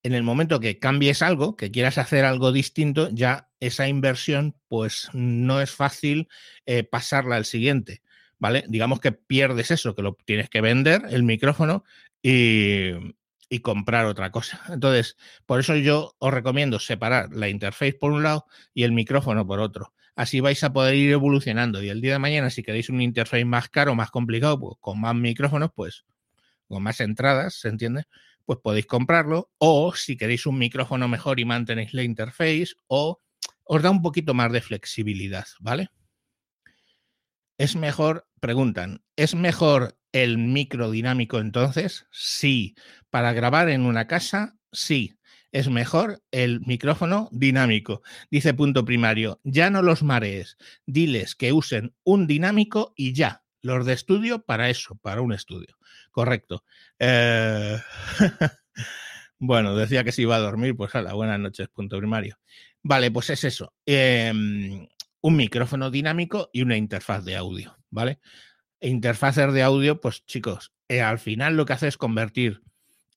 [0.02, 5.10] en el momento que cambies algo, que quieras hacer algo distinto, ya esa inversión pues
[5.12, 6.28] no es fácil
[6.64, 8.00] eh, pasarla al siguiente.
[8.38, 8.64] ¿vale?
[8.68, 11.84] Digamos que pierdes eso, que lo tienes que vender, el micrófono,
[13.48, 14.60] y, comprar otra cosa.
[14.68, 19.46] Entonces, por eso yo os recomiendo separar la interface por un lado y el micrófono
[19.46, 19.92] por otro.
[20.14, 21.82] Así vais a poder ir evolucionando.
[21.82, 25.00] Y el día de mañana, si queréis un interface más caro, más complicado, pues, con
[25.00, 26.04] más micrófonos, pues
[26.68, 28.04] con más entradas, ¿se entiende?
[28.44, 29.50] Pues podéis comprarlo.
[29.58, 33.20] O si queréis un micrófono mejor y mantenéis la interface, o
[33.64, 35.90] os da un poquito más de flexibilidad, ¿vale?
[37.58, 42.06] ¿Es mejor, preguntan, ¿es mejor el microdinámico entonces?
[42.10, 42.74] Sí.
[43.10, 45.14] Para grabar en una casa, sí.
[45.52, 48.02] es mejor el micrófono dinámico.
[48.30, 53.42] Dice punto primario, ya no los marees, diles que usen un dinámico y ya.
[53.62, 55.76] Los de estudio para eso, para un estudio.
[56.12, 56.64] Correcto.
[56.98, 57.78] Eh,
[59.38, 62.38] bueno, decía que se iba a dormir, pues a la buenas noches, punto primario.
[62.82, 63.74] Vale, pues es eso.
[63.84, 64.86] Em,
[65.20, 68.20] un micrófono dinámico y una interfaz de audio, ¿vale?
[68.80, 72.62] Interfaces de audio, pues chicos, eh, al final lo que hace es convertir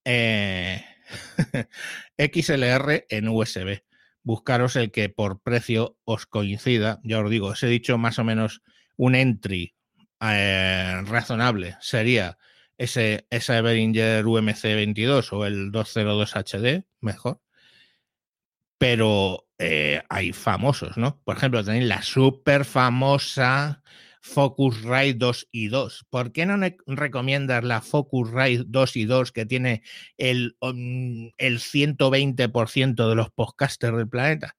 [0.06, 0.86] eh,
[2.18, 3.84] XLR en USB.
[4.24, 7.00] Buscaros el que por precio os coincida.
[7.04, 8.62] Ya os digo, os he dicho más o menos
[8.96, 9.76] un entry
[10.22, 11.76] eh, razonable.
[11.82, 12.38] Sería
[12.78, 17.42] ese, ese Behringer UMC 22 o el 202 HD, mejor.
[18.78, 19.46] Pero
[20.08, 21.22] hay famosos, ¿no?
[21.26, 23.84] Por ejemplo, tenéis la súper famosa
[24.22, 26.06] Focusrite 2 y 2.
[26.10, 29.84] ¿Por qué no recomiendas la Focusrite 2 y 2 que tiene
[30.18, 34.56] el, mm, el 120% de los podcasters del planeta?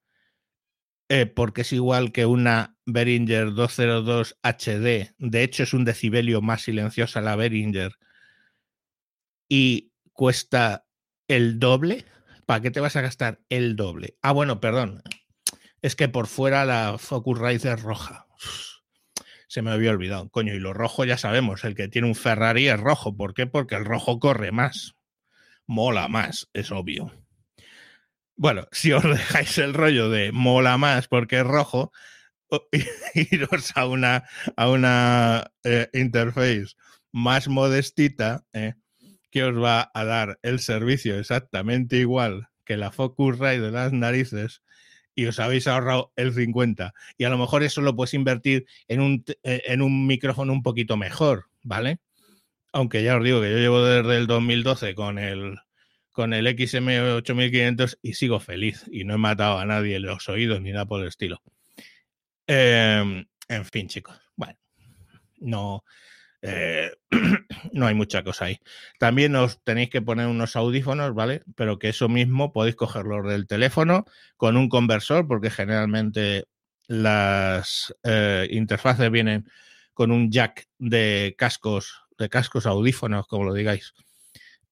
[1.09, 5.13] Eh, porque es igual que una Behringer 202 HD.
[5.19, 7.93] De hecho, es un decibelio más silenciosa la Behringer.
[9.49, 10.87] Y cuesta
[11.29, 12.07] el doble.
[12.47, 14.17] ¿Para qué te vas a gastar el doble?
[14.23, 15.03] Ah, bueno, perdón.
[15.83, 18.27] Es que por fuera la Focusrite es roja
[19.51, 20.31] se me había olvidado.
[20.31, 23.17] Coño, y lo rojo ya sabemos, el que tiene un Ferrari es rojo.
[23.17, 23.49] ¿Por qué?
[23.49, 24.95] Porque el rojo corre más.
[25.67, 27.13] Mola más, es obvio.
[28.37, 31.91] Bueno, si os dejáis el rollo de mola más porque es rojo,
[33.15, 34.23] iros a una,
[34.57, 36.77] a una eh, interface
[37.11, 38.75] más modestita eh,
[39.33, 44.63] que os va a dar el servicio exactamente igual que la Focusrite de las narices
[45.21, 46.95] y os habéis ahorrado el 50.
[47.19, 50.63] Y a lo mejor eso lo puedes invertir en un, eh, en un micrófono un
[50.63, 51.99] poquito mejor, ¿vale?
[52.73, 55.59] Aunque ya os digo que yo llevo desde el 2012 con el,
[56.11, 60.73] con el XM8500 y sigo feliz y no he matado a nadie los oídos ni
[60.73, 61.43] nada por el estilo.
[62.47, 64.19] Em, en fin, chicos.
[64.37, 64.59] Bueno,
[65.37, 65.85] no,
[66.43, 66.91] eh,
[67.73, 68.59] no hay mucha cosa ahí.
[68.99, 71.43] También os tenéis que poner unos audífonos, ¿vale?
[71.57, 74.05] Pero que eso mismo podéis cogerlo del teléfono
[74.37, 76.45] con un conversor, porque generalmente
[76.87, 79.49] las eh, interfaces vienen
[79.95, 83.93] con un jack de cascos, de cascos audífonos, como lo digáis,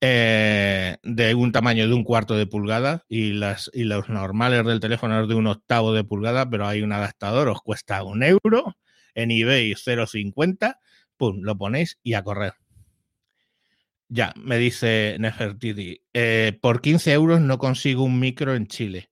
[0.01, 4.81] eh, de un tamaño de un cuarto de pulgada y, las, y los normales del
[4.81, 8.77] teléfono es de un octavo de pulgada, pero hay un adaptador, os cuesta un euro,
[9.15, 10.79] en eBay 0,50
[11.19, 12.55] pum, lo ponéis y a correr.
[14.09, 19.11] Ya, me dice Nefertiti, eh, por 15 euros no consigo un micro en Chile.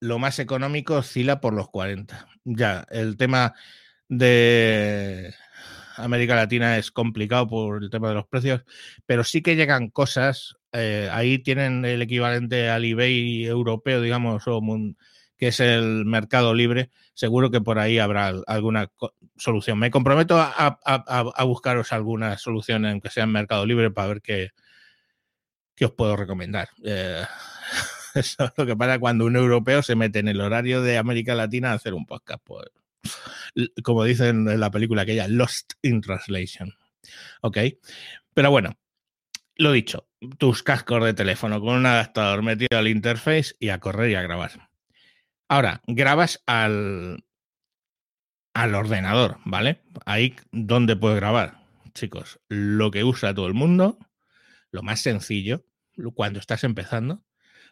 [0.00, 2.26] Lo más económico oscila por los 40.
[2.44, 3.54] Ya, el tema
[4.08, 5.34] de
[5.96, 8.62] América Latina es complicado por el tema de los precios,
[9.06, 14.60] pero sí que llegan cosas, eh, ahí tienen el equivalente al eBay europeo, digamos, o
[15.36, 18.90] que es el mercado libre, seguro que por ahí habrá alguna
[19.36, 19.78] solución.
[19.78, 24.50] Me comprometo a, buscaros alguna solución en que sea en Mercado Libre para ver qué,
[25.74, 26.68] qué os puedo recomendar.
[26.84, 27.22] Eh,
[28.14, 31.34] eso es lo que pasa cuando un europeo se mete en el horario de América
[31.34, 32.42] Latina a hacer un podcast.
[32.44, 32.66] Pues,
[33.82, 36.74] como dicen en la película aquella, Lost in Translation.
[37.42, 37.58] Ok.
[38.34, 38.76] Pero bueno,
[39.56, 44.10] lo dicho, tus cascos de teléfono con un adaptador metido al interface y a correr
[44.10, 44.68] y a grabar.
[45.48, 47.24] Ahora, grabas al,
[48.54, 49.82] al ordenador, ¿vale?
[50.04, 51.62] Ahí donde puedes grabar,
[51.94, 53.98] chicos, lo que usa todo el mundo,
[54.70, 55.64] lo más sencillo,
[56.14, 57.22] cuando estás empezando,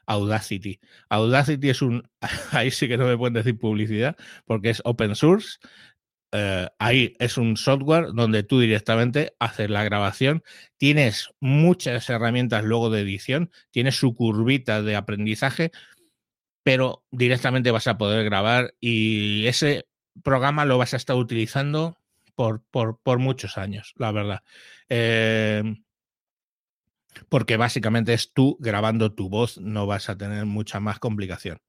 [0.07, 0.81] Audacity.
[1.09, 2.09] Audacity es un,
[2.53, 5.59] ahí sí que no me pueden decir publicidad, porque es open source.
[6.33, 10.43] Eh, ahí es un software donde tú directamente haces la grabación,
[10.79, 15.71] tienes muchas herramientas luego de edición, tienes su curvita de aprendizaje,
[16.65, 19.87] pero directamente vas a poder grabar y ese
[20.25, 21.99] programa lo vas a estar utilizando
[22.35, 24.43] por, por, muchos años, la verdad.
[24.89, 25.85] Em,
[27.29, 31.61] porque básicamente es tú grabando tu voz, no vas a tener mucha más complicación.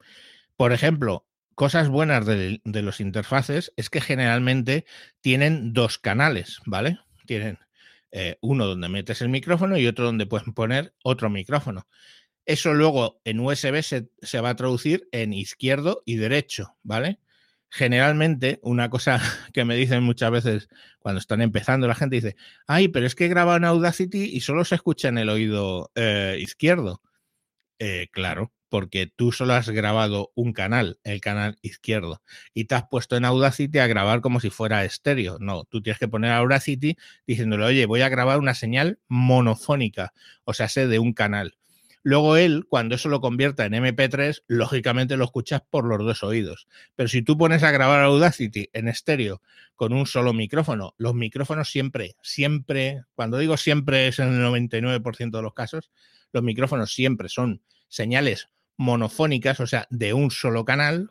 [0.55, 4.85] Por ejemplo, cosas buenas de, de los interfaces es que generalmente
[5.21, 6.99] tienen dos canales, ¿vale?
[7.27, 7.59] Tienen
[8.17, 11.85] eh, uno donde metes el micrófono y otro donde puedes poner otro micrófono.
[12.45, 17.19] Eso luego en USB se, va a traducir en izquierdo y derecho, ¿vale?
[17.69, 19.19] Generalmente, una cosa
[19.53, 22.35] que me dicen muchas veces cuando están empezando, la gente dice,
[22.67, 26.37] ay, pero es que graba en Audacity y solo se escucha en el oído eh,
[26.39, 27.01] izquierdo.
[27.79, 32.21] Eh, claro, porque tú solo has grabado un canal, el canal izquierdo,
[32.53, 35.37] y te has puesto en Audacity a grabar como si fuera estéreo.
[35.39, 40.53] No, tú tienes que poner Audacity diciéndole, oye, voy a grabar una señal monofónica, o
[40.53, 41.57] sea, sé de un canal.
[42.07, 46.67] Luego él, cuando eso lo convierta en MP3, lógicamente lo escuchas por los dos oídos.
[46.95, 49.41] Pero si tú pones a grabar Audacity en estéreo
[49.73, 55.31] con un solo micrófono, los micrófonos siempre, siempre, cuando digo siempre es en el 99%
[55.31, 55.89] de los casos,
[56.31, 61.09] los micrófonos siempre son señales monofónicas, o sea, de un solo canal,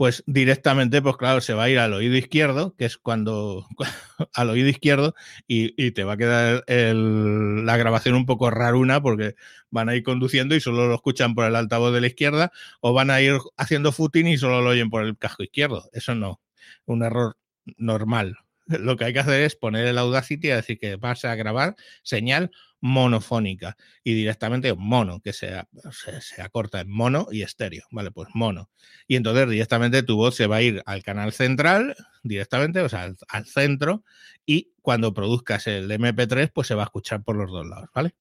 [0.00, 3.66] pues directamente, pues claro, se va a ir al oído izquierdo, que es cuando
[4.32, 5.14] al oído izquierdo,
[5.46, 9.34] y, te va a quedar la grabación un poco raruna porque
[9.68, 12.94] van a ir conduciendo y solo lo escuchan por el altavoz de la izquierda, o
[12.94, 15.90] van a ir haciendo footing y solo lo oyen por el casco izquierdo.
[15.92, 16.40] Eso no,
[16.86, 17.36] un error
[17.76, 18.38] normal.
[18.80, 21.76] Lo que hay que hacer es poner el Audacity y decir que vas a grabar
[22.02, 25.62] señal monofónica y directamente mono, que se,
[26.20, 28.10] se, acorta en mono y estéreo, ¿vale?
[28.10, 28.70] Pues mono.
[29.06, 33.12] Y entonces directamente tu voz se va a ir al canal central, directamente, o sea,
[33.28, 34.04] al, centro,
[34.46, 38.14] y cuando produzcas el MP3, pues se va a escuchar por los dos lados, ¿vale?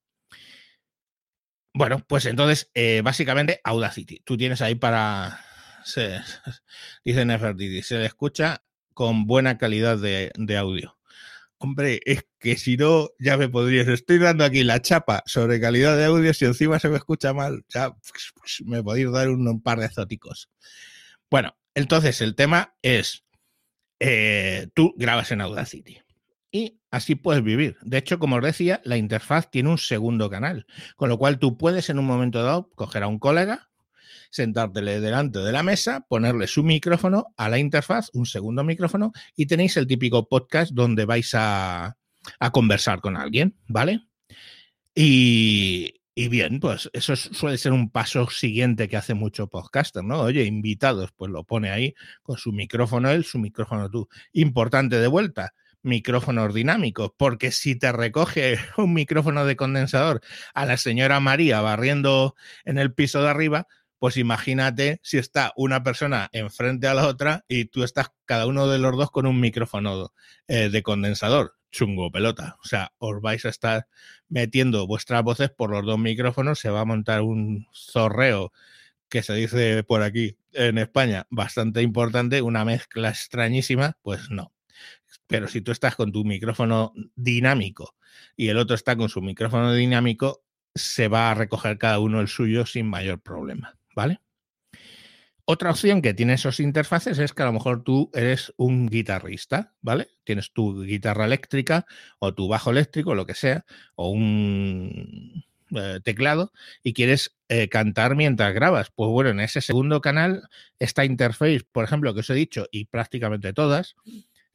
[1.73, 4.21] Bueno, pues entonces, eh, básicamente, Audacity.
[4.25, 5.39] Tú tienes ahí para.
[5.85, 6.19] Se,
[7.05, 10.97] dice Nefertiti, se le escucha con buena calidad de, audio.
[11.57, 13.87] Hombre, es que si no, ya me podrías.
[13.87, 16.33] Estoy dando aquí la chapa sobre calidad de audio.
[16.33, 19.89] Si encima se me escucha mal, ya pues, pues, me podéis dar un, par de
[19.89, 20.49] zóticos.
[21.29, 23.25] Bueno, entonces el tema es:
[23.99, 25.99] eh, tú grabas en Audacity
[26.51, 27.77] y así puedes vivir.
[27.81, 31.57] De hecho, como os decía, la interfaz tiene un segundo canal, con lo cual tú
[31.57, 33.68] puedes en un momento dado coger a un colega,
[34.29, 39.45] sentártele delante de la mesa, ponerle su micrófono a la interfaz, un segundo micrófono, y
[39.45, 41.95] tenéis el típico podcast donde vais a,
[42.51, 44.01] conversar con alguien, ¿vale?
[44.93, 50.21] Y, bien, pues eso suele ser un paso siguiente que hace mucho podcaster, ¿no?
[50.21, 54.09] Oye, invitados, pues lo pone ahí con su micrófono él, su micrófono tú.
[54.33, 60.21] Importante de vuelta, micrófonos dinámicos, porque si te recoge un micrófono de condensador
[60.53, 63.67] a la señora María barriendo en el piso de arriba,
[63.99, 68.67] pues imagínate si está una persona enfrente a la otra y tú estás cada uno
[68.67, 70.13] de los dos con un micrófono
[70.47, 72.57] eh, de condensador, chungo pelota.
[72.63, 73.87] O sea, os vais a estar
[74.29, 78.51] metiendo vuestras voces por los dos micrófonos, se va a montar un zorreo
[79.09, 84.53] que se dice por aquí en España bastante importante, una mezcla extrañísima, pues no.
[85.27, 87.95] Pero si tú estás con tu micrófono dinámico
[88.35, 90.43] y el otro está con su micrófono dinámico,
[90.75, 93.78] se va a recoger cada uno el suyo sin mayor problema.
[93.95, 94.21] ¿Vale?
[95.51, 99.73] Otra opción que tiene esos interfaces es que a lo mejor tú eres un guitarrista,
[99.81, 100.09] ¿vale?
[100.23, 101.87] Tienes tu guitarra eléctrica
[102.19, 105.43] o tu bajo eléctrico, lo que sea, o un
[105.75, 106.51] eh, teclado
[106.83, 108.91] y quieres eh, cantar mientras grabas.
[108.95, 110.47] Pues bueno, en ese segundo canal,
[110.77, 113.95] esta interface, por ejemplo, que os he dicho, y prácticamente todas,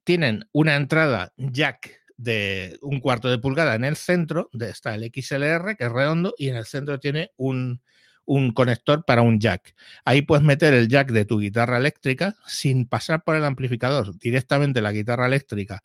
[0.04, 5.10] tienen una entrada jack de un cuarto de pulgada en el centro, de está el
[5.12, 7.82] XLR, que es redondo, y en el centro tiene un,
[8.26, 9.74] un conector para un jack.
[10.04, 14.80] Ahí puedes meter el jack de tu guitarra eléctrica sin pasar por el amplificador, directamente
[14.80, 15.82] la guitarra eléctrica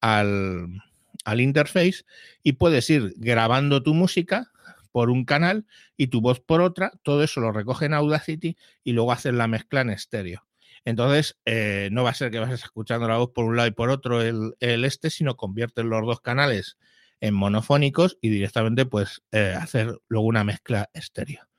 [0.00, 0.82] al,
[1.24, 2.04] al interface
[2.42, 4.50] y puedes ir grabando tu música
[4.92, 8.92] por un canal y tu voz por otra, todo eso lo recoge en Audacity y
[8.92, 10.46] luego haces la mezcla en estéreo.
[10.84, 13.72] Entonces, eh, no va a ser que vas escuchando la voz por un lado y
[13.72, 16.78] por otro el, este, sino conviertes los dos canales
[17.20, 21.49] en monofónicos y directamente puedes eh, hacer luego una mezcla estéreo.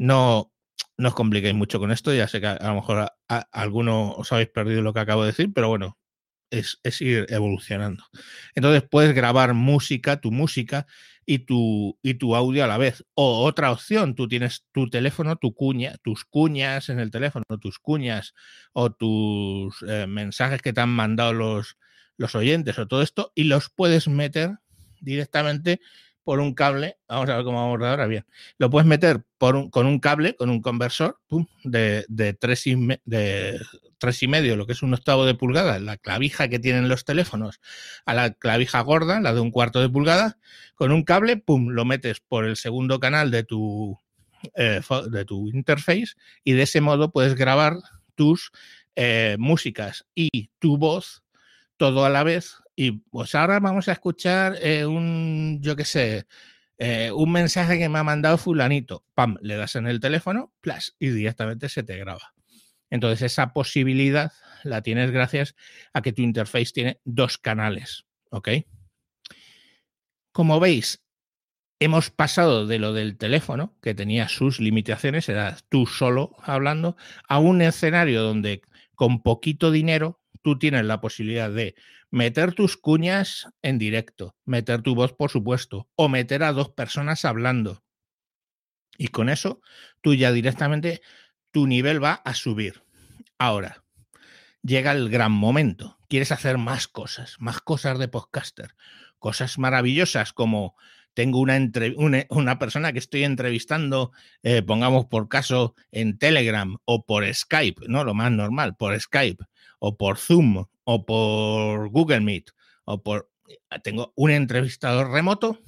[0.00, 0.50] No,
[0.96, 3.12] no os compliquéis mucho con esto, ya sé que a, lo mejor
[3.52, 5.98] alguno os habéis perdido lo que acabo de decir, pero bueno,
[6.50, 8.04] es, ir evolucionando.
[8.54, 10.86] Entonces puedes grabar música, tu música
[11.26, 13.04] y tu, y tu audio a la vez.
[13.12, 17.78] O otra opción, tú tienes tu teléfono, tu cuña, tus cuñas en el teléfono, tus
[17.78, 18.32] cuñas
[18.72, 21.76] o tus eh, mensajes que te han mandado los,
[22.16, 24.52] los oyentes o todo esto y los puedes meter
[24.98, 25.82] directamente
[26.30, 28.24] por un cable, vamos a ver cómo vamos ahora, bien,
[28.56, 31.18] lo puedes meter por con un cable, con un conversor
[31.64, 33.60] de, de, tres y de
[33.98, 37.04] tres y medio, lo que es un octavo de pulgada, la clavija que tienen los
[37.04, 37.60] teléfonos,
[38.06, 40.38] a la clavija gorda, la de un cuarto de pulgada,
[40.76, 43.98] con un cable, pum, lo metes por el segundo canal de tu,
[44.54, 46.14] eh, de tu interface
[46.44, 47.74] y de ese modo puedes grabar
[48.14, 48.52] tus
[48.94, 51.24] eh, músicas y tu voz
[51.76, 56.26] todo a la vez y pues ahora vamos a escuchar eh, un, yo qué sé,
[56.78, 59.04] eh, un mensaje que me ha mandado fulanito.
[59.12, 62.32] Pam, le das en el teléfono, plus, y directamente se te graba.
[62.88, 64.32] Entonces esa posibilidad
[64.64, 65.54] la tienes gracias
[65.92, 68.48] a que tu interface tiene dos canales, ¿ok?
[70.32, 71.04] Como veis,
[71.80, 76.96] hemos pasado de lo del teléfono, que tenía sus limitaciones, era tú solo hablando,
[77.28, 78.62] a un escenario donde
[78.94, 81.74] con poquito dinero tú tienes la posibilidad de
[82.10, 87.24] meter tus cuñas en directo, meter tu voz, por supuesto, o meter a dos personas
[87.24, 87.82] hablando.
[88.98, 89.60] Y con eso,
[90.00, 91.00] tú ya directamente,
[91.52, 92.82] tu nivel va a subir.
[93.38, 93.84] Ahora,
[94.62, 95.98] llega el gran momento.
[96.08, 98.74] Quieres hacer más cosas, más cosas de podcaster,
[99.18, 100.76] cosas maravillosas como
[101.14, 101.58] tengo una,
[102.28, 104.12] una, persona que estoy entrevistando,
[104.42, 108.04] eh, pongamos por caso en Telegram o por Skype, ¿no?
[108.04, 109.44] Lo más normal, por Skype
[109.80, 112.50] o por Zoom o por Google Meet
[112.84, 113.30] o por...
[113.82, 115.58] Tengo un entrevistador remoto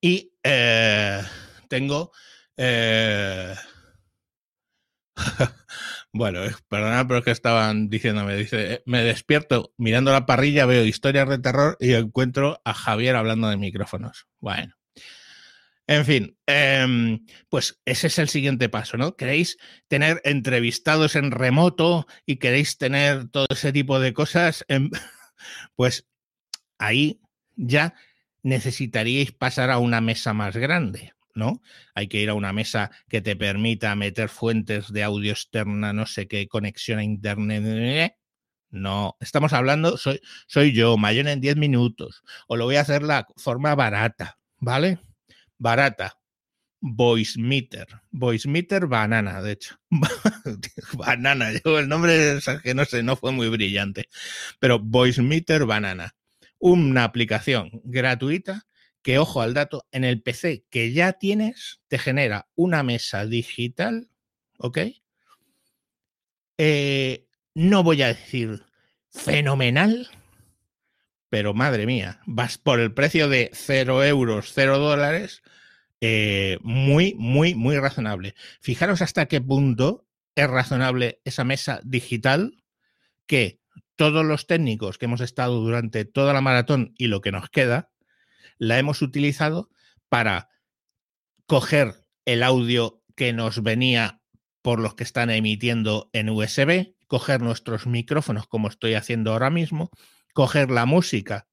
[0.00, 1.22] y eh,
[1.68, 2.10] tengo...
[2.56, 3.54] Eh,
[6.12, 11.28] bueno, perdona, pero es que estaban diciéndome, dice, me despierto mirando la parrilla, veo historias
[11.28, 14.26] de terror y encuentro a Javier hablando de micrófonos.
[14.40, 14.79] Bueno.
[15.90, 19.16] En fin, em, pues ese es el siguiente paso, ¿no?
[19.16, 24.64] Queréis tener entrevistados en remoto y queréis tener todo ese tipo de cosas,
[25.74, 26.06] pues
[26.78, 27.20] ahí
[27.56, 27.94] ya
[28.44, 31.12] necesitaríais pasar a una mesa más grande.
[31.34, 31.60] ¿no?
[31.96, 36.06] Hay que ir a una mesa que te permita meter fuentes de audio externa, no
[36.06, 38.14] sé qué, conexión a internet.
[38.70, 43.02] No, estamos hablando, soy, soy yo, mayor en 10 minutos, o lo voy a hacer
[43.02, 45.00] la forma barata, ¿vale?
[45.60, 46.16] Barata.
[46.80, 47.86] Voice Meter.
[48.10, 49.78] Voice Meter Banana, de hecho.
[50.94, 54.08] banana, el nombre que no sé, no fue muy brillante.
[54.58, 56.16] Pero Voice Meter Banana.
[56.58, 58.66] Una aplicación gratuita
[59.02, 64.10] que, ojo al dato, en el PC que ya tienes, te genera una mesa digital,
[64.58, 64.78] ¿ok?
[66.58, 68.64] Eh, no voy a decir
[69.10, 70.08] fenomenal,
[71.30, 75.42] pero madre mía, vas por el precio de 0 euros, 0 dólares,
[76.00, 78.34] eh, muy, muy, muy razonable.
[78.60, 82.64] Fijaros hasta qué punto es razonable esa mesa digital
[83.26, 83.60] que
[83.94, 87.90] todos los técnicos que hemos estado durante toda la maratón y lo que nos queda,
[88.58, 89.70] la hemos utilizado
[90.08, 90.48] para
[91.46, 94.20] coger el audio que nos venía
[94.62, 99.90] por los que están emitiendo en USB, coger nuestros micrófonos como estoy haciendo ahora mismo,
[100.32, 101.46] coger la música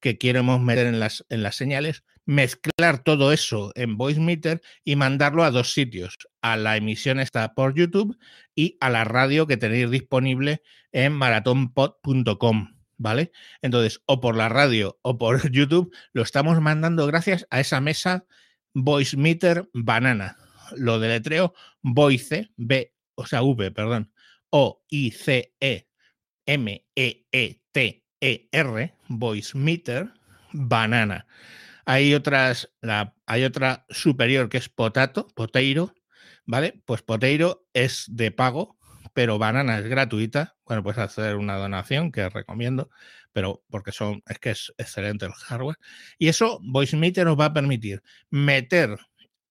[0.00, 5.44] que queremos meter en las, en las señales, mezclar todo eso en VoiceMeter y mandarlo
[5.44, 8.18] a dos sitios, a la emisión esta por YouTube
[8.54, 10.62] y a la radio que tenéis disponible
[10.92, 12.74] en maratonpod.com.
[12.96, 13.32] ¿vale?
[13.62, 18.26] Entonces, o por la radio o por YouTube, lo estamos mandando gracias a esa mesa
[18.74, 20.36] Voice Meter Banana.
[20.76, 24.12] Lo deletreo Voice, B, o sea, V, perdón,
[24.50, 25.88] O-I-C-E
[28.24, 30.12] M-E-E-T-E-R, Voice Meter
[30.52, 31.26] Banana.
[31.84, 35.94] Hay otras, la, hay otra superior que es Potato, Poteiro,
[36.46, 36.82] ¿vale?
[36.86, 38.78] Pues Poteiro es de pago,
[39.12, 40.56] pero Banana es gratuita.
[40.64, 42.90] Bueno, puedes hacer una donación que recomiendo,
[43.32, 45.76] pero porque son, es que es excelente el hardware.
[46.18, 48.96] Y eso VoiceMeter nos va a permitir meter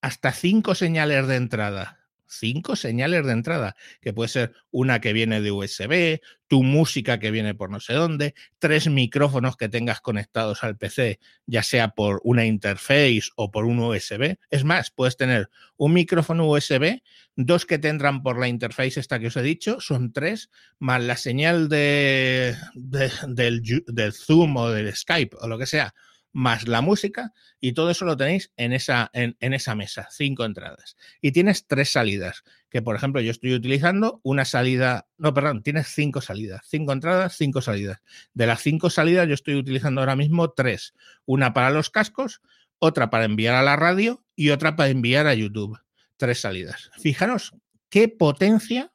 [0.01, 2.02] hasta cinco señales de entrada
[2.39, 7.31] cinco señales de entrada, que puede ser una que viene de USB, tu música que
[7.31, 12.21] viene por no sé dónde, tres micrófonos que tengas conectados al PC, ya sea por
[12.23, 14.37] una interface o por un USB.
[14.49, 17.01] Es más, puedes tener un micrófono USB,
[17.35, 21.17] dos que tendrán por la interface esta que os he dicho, son tres, más la
[21.17, 25.93] señal de, del, del Zoom o del Skype o lo que sea,
[26.33, 27.31] más la música
[27.61, 30.97] y todo eso lo tenéis en esa, en, esa mesa, cinco entradas.
[31.21, 35.87] Y tienes tres salidas, que por ejemplo yo estoy utilizando una salida, no, perdón, tienes
[35.87, 38.01] cinco salidas, cinco entradas, cinco salidas.
[38.33, 40.93] De las cinco salidas yo estoy utilizando ahora mismo tres,
[41.25, 42.41] una para los cascos,
[42.79, 45.79] otra para enviar a la radio y otra para enviar a YouTube.
[46.17, 46.89] Tres salidas.
[46.99, 47.53] Fijaros
[47.89, 48.91] qué potencia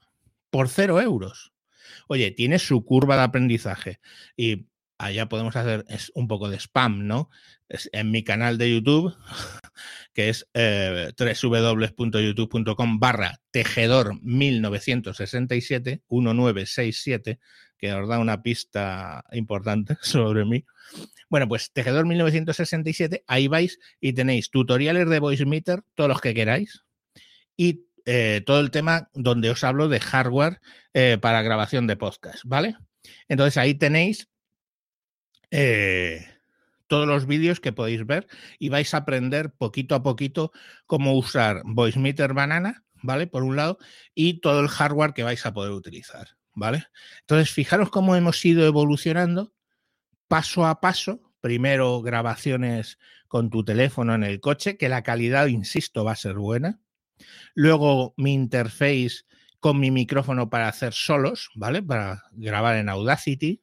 [0.51, 1.53] por cero euros.
[2.09, 4.01] Oye, tiene su curva de aprendizaje
[4.37, 4.67] y
[4.99, 7.31] allá podemos hacer es un poco de spam, ¿no?
[7.69, 9.17] Es en mi canal de YouTube,
[10.13, 17.39] que es eh, www.youtube.com barra tejedor 1967, 1967,
[17.79, 20.65] que os da una pista importante sobre mí.
[21.31, 26.83] Bueno, pues tejedor 1967, ahí vais y tenéis tutoriales de VoiceMeter, todos los que queráis,
[27.57, 30.61] y eh, todo el tema donde os hablo de hardware
[30.95, 32.77] eh, para grabación de podcast, ¿vale?
[33.29, 34.29] Entonces ahí tenéis
[35.51, 36.27] eh,
[36.89, 38.27] todos los vídeos que podéis ver
[38.59, 40.53] y vais a aprender poquito a poquito
[40.87, 43.27] cómo usar VoiceMeter Banana, ¿vale?
[43.27, 43.79] Por un lado,
[44.15, 46.87] y todo el hardware que vais a poder utilizar, ¿vale?
[47.21, 49.53] Entonces, fijaros cómo hemos ido evolucionando
[50.27, 51.23] paso a paso.
[51.41, 56.35] Primero, grabaciones con tu teléfono en el coche, que la calidad, insisto, va a ser
[56.35, 56.81] buena.
[57.55, 59.25] Luego, mi interface
[59.61, 61.83] con mi micrófono para hacer solos, ¿vale?
[61.83, 63.63] Para grabar en Audacity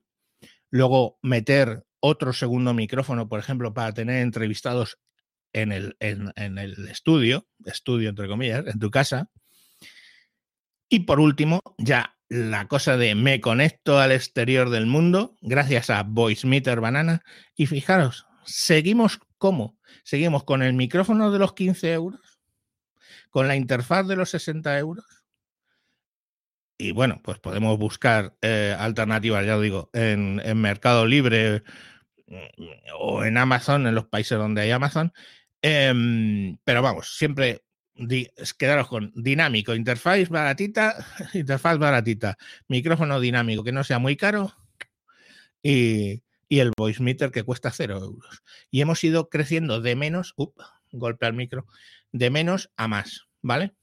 [0.76, 5.00] luego meter otro segundo micrófono, por ejemplo, para tener entrevistados
[5.54, 9.30] en el, en, el estudio, estudio, entre comillas, en tu casa.
[10.90, 16.04] Y por último, ya la cosa de me conecto al exterior del mundo gracias a
[16.04, 17.24] VoiceMeter Banana.
[17.56, 19.80] Y fijaros, seguimos como?
[20.04, 22.42] Seguimos con el micrófono de los 15 euros,
[23.30, 25.06] con la interfaz de los 60 euros.
[26.78, 31.64] Y bueno, pues podemos buscar eh, alternativas, ya os digo, en, Mercado Libre
[33.00, 35.14] o en Amazon, en los países donde hay Amazon.
[35.62, 37.64] Em, pero vamos, siempre
[38.58, 44.54] quedaros con dinámico, interfaz baratita, interfaz baratita, micrófono dinámico que no sea muy caro
[45.64, 48.44] y, el voice meter que cuesta cero euros.
[48.72, 50.54] Y hemos ido creciendo de menos, up,
[50.92, 51.66] golpe al micro,
[52.12, 53.74] de menos a más, ¿vale?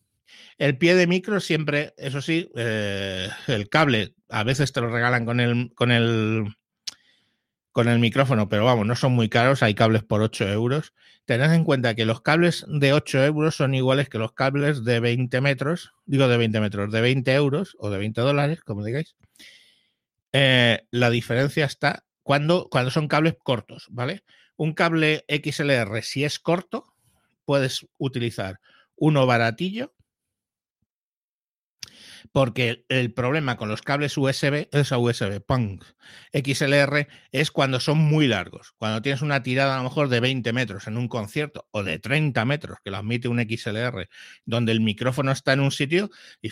[0.58, 5.24] El pie de micro siempre, eso sí, eh, el cable a veces te lo regalan
[5.24, 6.54] con el, con el
[7.72, 10.92] con el micrófono, pero vamos, no son muy caros, hay cables por 8 euros.
[11.24, 15.00] Tened en cuenta que los cables de 8 euros son iguales que los cables de
[15.00, 19.16] 20 metros, digo de 20 metros, de 20 euros o de 20 dólares, como digáis.
[20.32, 24.22] Eh, la diferencia está cuando, cuando son cables cortos, ¿vale?
[24.56, 26.92] Un cable XLR, si es corto,
[27.46, 28.60] puedes utilizar
[28.96, 29.94] uno baratillo
[32.30, 35.84] porque el problema con los cables USB, esa USB, punk,
[36.32, 38.74] XLR, es cuando son muy largos.
[38.78, 41.98] Cuando tienes una tirada a lo mejor de 20 metros en un concierto o de
[41.98, 44.08] 30 metros, que lo admite un XLR,
[44.44, 46.10] donde el micrófono está en un sitio,
[46.40, 46.50] y,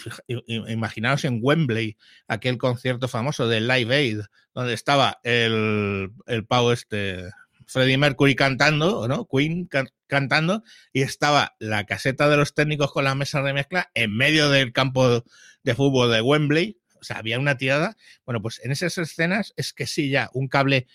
[0.72, 1.96] imaginaos en Wembley,
[2.26, 4.20] aquel concierto famoso de Live Aid,
[4.54, 7.30] donde estaba el, el Pau este,
[7.70, 9.28] Freddie Mercury cantando, ¿no?
[9.30, 9.68] Queen
[10.08, 14.50] cantando, y estaba la caseta de los técnicos con la mesa de mezcla en medio
[14.50, 15.24] del campo
[15.62, 16.78] de fútbol de Wembley.
[17.00, 17.96] O sea, había una tirada.
[18.26, 20.88] Bueno, pues en esas escenas es que sí, ya un cable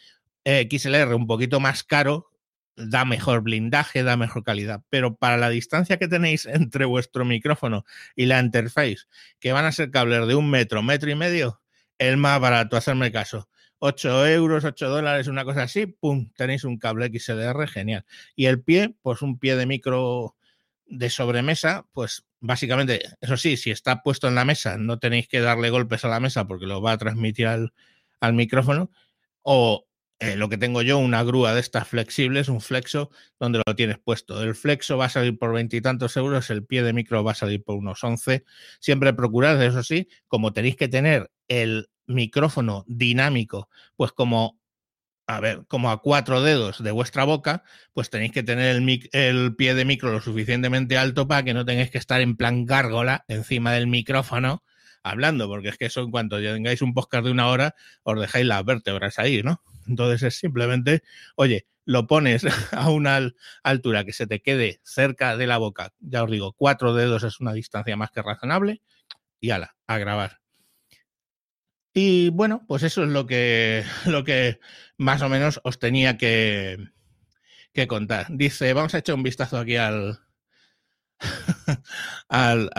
[0.43, 2.29] eh, XLR un poquito más caro
[2.75, 4.83] da mejor blindaje, da mejor calidad.
[4.89, 7.85] Pero para la distancia que tenéis entre vuestro micrófono
[8.17, 9.05] y la interface,
[9.39, 11.61] que van a ser cables de un metro, metro y medio,
[11.99, 13.47] el más barato, hacerme caso.
[13.85, 16.31] 8 euros, 8 dólares, una cosa así, ¡pum!
[16.35, 18.05] Tenéis un cable XLR genial.
[18.35, 20.35] Y el pie, pues un pie de micro
[20.87, 25.39] de sobremesa, pues básicamente, eso sí, si está puesto en la mesa, no tenéis que
[25.39, 27.73] darle golpes a la mesa porque lo va a transmitir al,
[28.33, 28.89] micrófono.
[29.43, 29.85] O
[30.19, 33.99] eh, lo que tengo yo, una grúa de estas flexibles, un flexo, donde lo tienes
[33.99, 34.41] puesto.
[34.41, 37.63] El flexo va a salir por veintitantos euros, el pie de micro va a salir
[37.63, 38.45] por unos 11.
[38.79, 44.59] Siempre procurad, eso sí, como tenéis que tener el micrófono dinámico, pues como
[45.27, 49.73] a ver, como a cuatro dedos de vuestra boca, pues tenéis que tener el, pie
[49.73, 53.73] de micro lo suficientemente alto para que no tengáis que estar en plan gárgola encima
[53.73, 54.63] del micrófono
[55.03, 58.19] hablando, porque es que eso en cuanto ya tengáis un podcast de una hora, os
[58.19, 59.61] dejáis las vértebras ahí, ¿no?
[59.87, 61.03] Entonces es simplemente,
[61.35, 63.19] oye, lo pones a una
[63.63, 67.39] altura que se te quede cerca de la boca, ya os digo, cuatro dedos es
[67.39, 68.81] una distancia más que razonable,
[69.39, 70.44] y ala, a grabar.
[71.97, 74.59] Y bueno, pues eso es lo que, lo que
[74.97, 76.77] más o menos os tenía que,
[77.73, 78.27] que contar.
[78.29, 80.19] Dice, vamos a echar un vistazo aquí al,
[82.27, 82.69] al,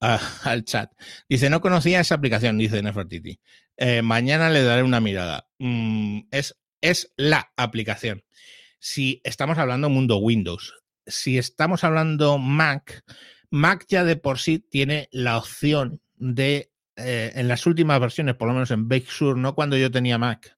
[0.00, 0.92] al, chat.
[1.28, 3.38] Dice, no conocía esa aplicación, dice Nefertiti.
[3.76, 5.48] Eh, mañana le daré una mirada.
[5.60, 8.24] Mm, es, es la aplicación.
[8.80, 10.74] Si estamos hablando mundo Windows,
[11.06, 13.04] si estamos hablando Mac,
[13.50, 18.48] Mac ya de por sí tiene la opción de eh, en las últimas versiones, por
[18.48, 20.56] lo menos en Big Sur, no cuando yo tenía Mac,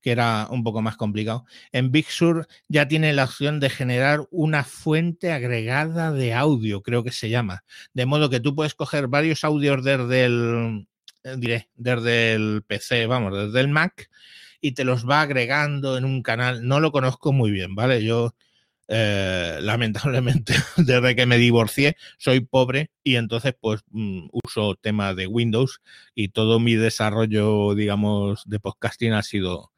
[0.00, 4.26] que era un poco más complicado, en Big Sur ya tiene la opción de generar
[4.30, 7.64] una fuente agregada de audio, creo que se llama.
[7.94, 10.86] De modo que tú puedes coger varios audios desde el,
[11.24, 14.10] eh, diré, desde el PC, vamos, desde el Mac,
[14.60, 16.66] y te los va agregando en un canal.
[16.66, 18.04] No lo conozco muy bien, ¿vale?
[18.04, 18.34] Yo
[18.92, 25.28] eh, lamentablemente, desde que me divorcié, soy pobre y entonces pues mm, uso tema de
[25.28, 25.80] Windows
[26.14, 29.70] y todo mi desarrollo, digamos, de podcasting ha sido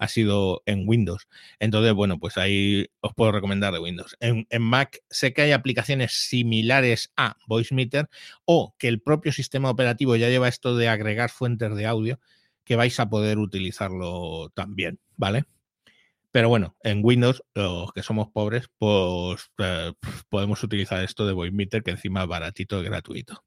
[0.00, 1.26] ha sido en Windows.
[1.58, 4.16] Entonces, bueno, pues ahí os puedo recomendar de Windows.
[4.20, 8.08] En, en, Mac sé que hay aplicaciones similares a VoiceMeter
[8.44, 12.20] o que el propio sistema operativo ya lleva esto de agregar fuentes de audio
[12.64, 15.46] que vais a poder utilizarlo también, ¿vale?
[16.30, 19.92] Pero bueno, en Windows, los que somos pobres, pues eh,
[20.28, 23.44] podemos utilizar esto de VoiceMeter, que encima es baratito y gratuito.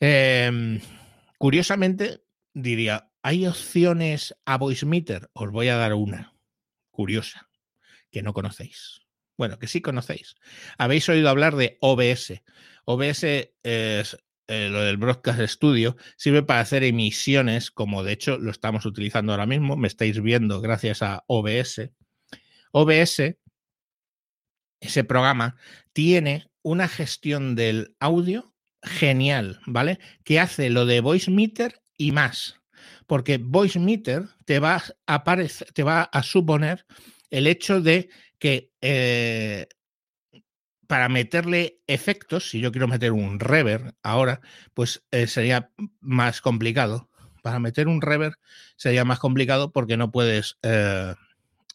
[0.00, 0.80] Em,
[1.38, 2.22] curiosamente,
[2.52, 5.30] diría, ¿hay opciones a VoiceMeter?
[5.32, 6.34] Os voy a dar una
[6.90, 7.48] curiosa,
[8.10, 9.00] que no conocéis.
[9.38, 10.34] Bueno, que sí conocéis.
[10.76, 12.42] Habéis oído hablar de OBS.
[12.84, 14.18] OBS es
[14.48, 19.32] eh, lo del Broadcast Studio, sirve para hacer emisiones, como de hecho lo estamos utilizando
[19.32, 21.90] ahora mismo, me estáis viendo gracias a OBS.
[22.72, 23.36] OBS,
[24.80, 25.56] ese programa,
[25.92, 29.98] tiene una gestión del audio genial, ¿vale?
[30.24, 32.60] Que hace lo de Voice Meter y más.
[33.06, 35.24] Porque Voice Meter te va a,
[35.74, 36.86] te va a suponer
[37.30, 39.68] el hecho de que eh,
[40.86, 44.40] para meterle efectos, si yo quiero meter un reverb ahora,
[44.74, 45.70] pues eh, sería
[46.00, 47.08] más complicado.
[47.42, 48.36] Para meter un reverb
[48.76, 51.14] sería más complicado porque no puedes eh,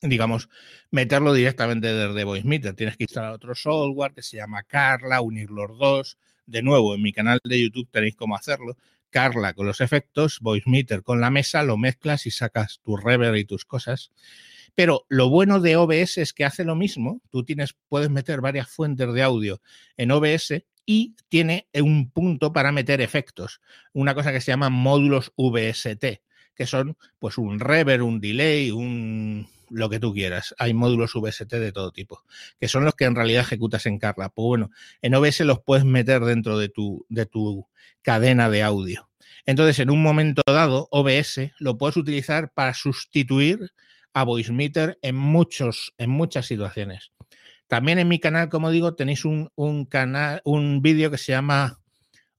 [0.02, 0.50] digamos,
[0.92, 2.76] meterlo directamente desde VoiceMeter.
[2.76, 6.18] Tienes que instalar otro software que se llama Carla, unir los dos.
[6.46, 8.78] De nuevo, en mi canal de YouTube tenéis cómo hacerlo.
[9.10, 13.46] Carla con los efectos, VoiceMeter con la mesa, lo mezclas y sacas tu reverb y
[13.46, 14.12] tus cosas.
[14.78, 17.20] Pero lo bueno de OBS es que hace lo mismo.
[17.32, 19.60] Tú tienes, puedes meter varias fuentes de audio
[19.98, 23.60] en OBS y tiene un punto para meter efectos.
[23.92, 26.22] Una cosa que se llama módulos VST,
[26.54, 30.54] que son pues un reverb, un delay, un lo que tú quieras.
[30.60, 32.22] Hay módulos VST de todo tipo,
[32.60, 34.30] que son los que en realidad ejecutas en Carla.
[34.30, 34.70] Pues bueno,
[35.02, 37.68] en OBS los puedes meter dentro de tu, de tu
[38.04, 39.10] cadena de audio.
[39.48, 43.72] Entonces, en un momento dado, OBS lo puedes utilizar para sustituir
[44.18, 47.12] a VoiceMeter en, muchos, en muchas situaciones.
[47.68, 51.80] También en mi canal, como digo, tenéis un, un canal, un vídeo que se llama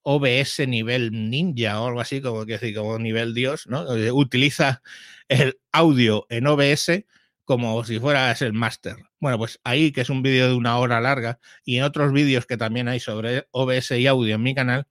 [0.01, 3.85] OBS nivel ninja o algo así, como que decir, como nivel Dios, ¿no?
[4.13, 4.81] Utiliza
[5.29, 7.05] el audio en OBS
[7.45, 8.97] como si fueras el máster.
[9.21, 12.45] Bueno, pues ahí, que es un vídeo de una hora larga, y en otros vídeos
[12.45, 14.85] que también hay sobre OBS y audio en mi canal,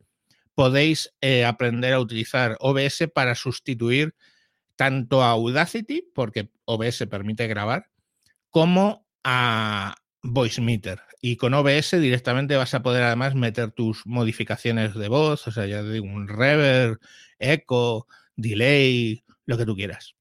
[0.55, 4.15] podéis eh, aprender a utilizar OBS para sustituir
[4.79, 7.91] tanto a Audacity, porque OBS permite grabar,
[8.51, 11.01] como a VoiceMeter.
[11.21, 15.67] Y con OBS directamente vas a poder además meter tus modificaciones de voz, o sea,
[15.67, 17.01] ya digo, un reverb,
[17.41, 18.07] eco,
[18.37, 20.15] delay, lo que tú quieras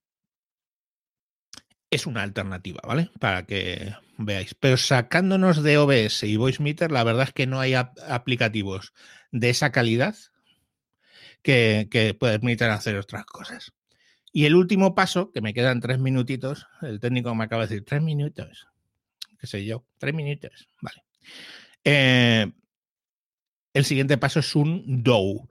[1.89, 3.11] es una alternativa, ¿vale?
[3.19, 4.55] Para que veáis.
[4.55, 8.93] Pero sacándonos de OBS y VoiceMeter, la verdad es que no hay aplicativos
[9.31, 10.15] de esa calidad
[11.41, 13.73] que, que permitan hacer otras cosas.
[14.31, 17.85] Y el último paso, que me quedan tres minutitos, el técnico me acaba de decir,
[17.85, 18.67] tres minutos,
[19.39, 21.03] qué sé yo, tres minutos, vale.
[21.83, 22.51] Eh,
[23.73, 25.47] el siguiente paso es un DOW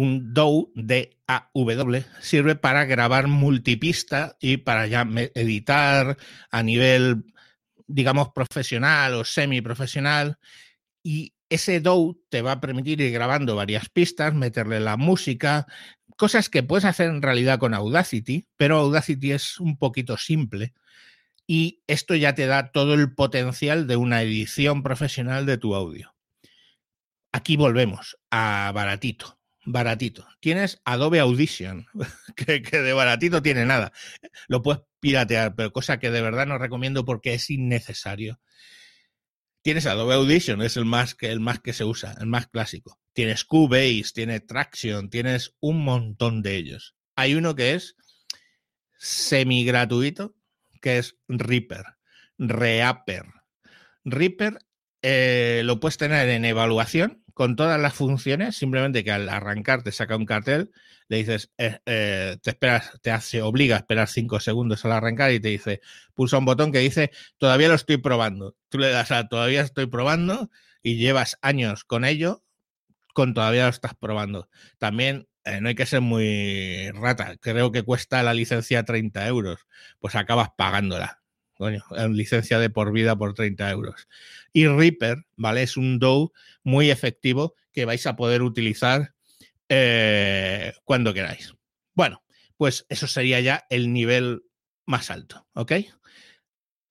[0.00, 6.16] un DAW, D-A-W, sirve para grabar multipista y para ya editar
[6.50, 7.24] a nivel,
[7.86, 10.38] digamos, profesional o semi-profesional.
[11.02, 15.66] Y ese DAW te va a permitir ir grabando varias pistas, meterle la música,
[16.16, 20.72] cosas que puedes hacer en realidad con Audacity, pero Audacity es un poquito simple.
[21.46, 26.14] Y esto ya te da todo el potencial de una edición profesional de tu audio.
[27.32, 30.26] Aquí volvemos a baratito baratito.
[30.40, 31.86] Tienes Adobe Audition,
[32.36, 33.92] que, de baratito tiene nada.
[34.48, 38.40] Lo puedes piratear, pero cosa que de verdad no recomiendo porque es innecesario.
[39.62, 42.98] Tienes Adobe Audition, es el más que, el más que se usa, el más clásico.
[43.12, 46.96] Tienes Cubase, tienes Traction, tienes un montón de ellos.
[47.14, 47.96] Hay uno que es
[48.98, 50.34] semi gratuito,
[50.80, 51.84] que es Reaper,
[52.38, 53.26] Reaper.
[54.04, 54.58] Reaper
[55.02, 59.92] eh, lo puedes tener en evaluación con todas las funciones, simplemente que al arrancar te
[59.92, 60.72] saca un cartel,
[61.08, 65.32] le dices, eh, eh, te esperas, te hace, obliga a esperar cinco segundos al arrancar
[65.32, 65.80] y te dice,
[66.12, 68.56] pulsa un botón que dice, todavía lo estoy probando.
[68.68, 70.50] Tú le das a todavía estoy probando
[70.82, 72.44] y llevas años con ello,
[73.14, 74.50] con todavía lo estás probando.
[74.76, 75.26] También
[75.62, 79.60] no hay que ser muy rata, creo que cuesta la licencia 30 euros,
[79.98, 81.19] pues acabas pagándola
[81.60, 84.08] coño, licencia de por vida por 30 euros.
[84.54, 85.62] Y Reaper, ¿vale?
[85.62, 86.32] Es un DAW
[86.64, 89.14] muy efectivo que vais a poder utilizar
[89.68, 91.54] eh, cuando queráis.
[91.94, 92.24] Bueno,
[92.56, 94.42] pues eso sería ya el nivel
[94.86, 95.72] más alto, ¿ok?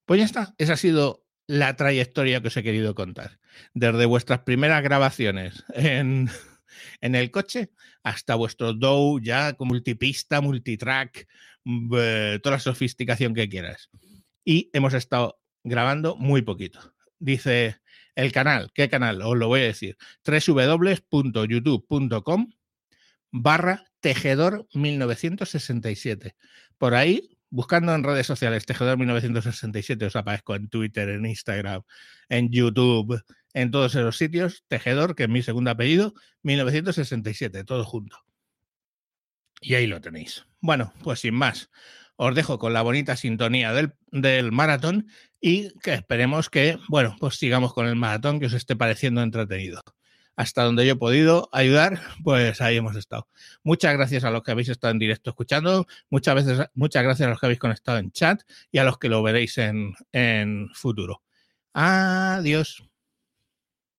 [0.05, 3.39] Pues ya está, esa ha sido la trayectoria que os he querido contar.
[3.73, 6.29] Desde vuestras primeras grabaciones en,
[7.01, 7.71] en el coche
[8.03, 11.27] hasta vuestro DAW ya con multipista, multitrack,
[11.65, 13.89] eh, toda la sofisticación que quieras
[14.43, 16.93] y hemos estado grabando muy poquito.
[17.19, 17.77] Dice
[18.15, 19.21] el canal, ¿qué canal?
[19.21, 22.51] Os lo voy a decir, www.youtube.com
[23.31, 26.35] barra tejedor 1967.
[26.77, 31.83] Por ahí, buscando en redes sociales tejedor 1967, os aparezco en Twitter, en Instagram,
[32.29, 33.21] en YouTube,
[33.53, 36.13] en todos esos sitios, tejedor, que es mi segundo apellido,
[36.43, 38.17] 1967, todo junto.
[39.61, 40.45] Y ahí lo tenéis.
[40.61, 41.69] Bueno, pues sin más,
[42.21, 45.07] os dejo con la bonita sintonía del, maratón
[45.39, 49.81] y que esperemos que, bueno, pues sigamos con el maratón que os esté pareciendo entretenido.
[50.35, 53.29] Hasta donde yo he podido ayudar, pues ahí hemos estado.
[53.63, 57.29] Muchas gracias a los que habéis estado en directo escuchando, muchas veces, muchas gracias a
[57.29, 61.23] los que habéis conectado en chat y a los que lo veréis en, en futuro.
[61.73, 62.88] Adiós.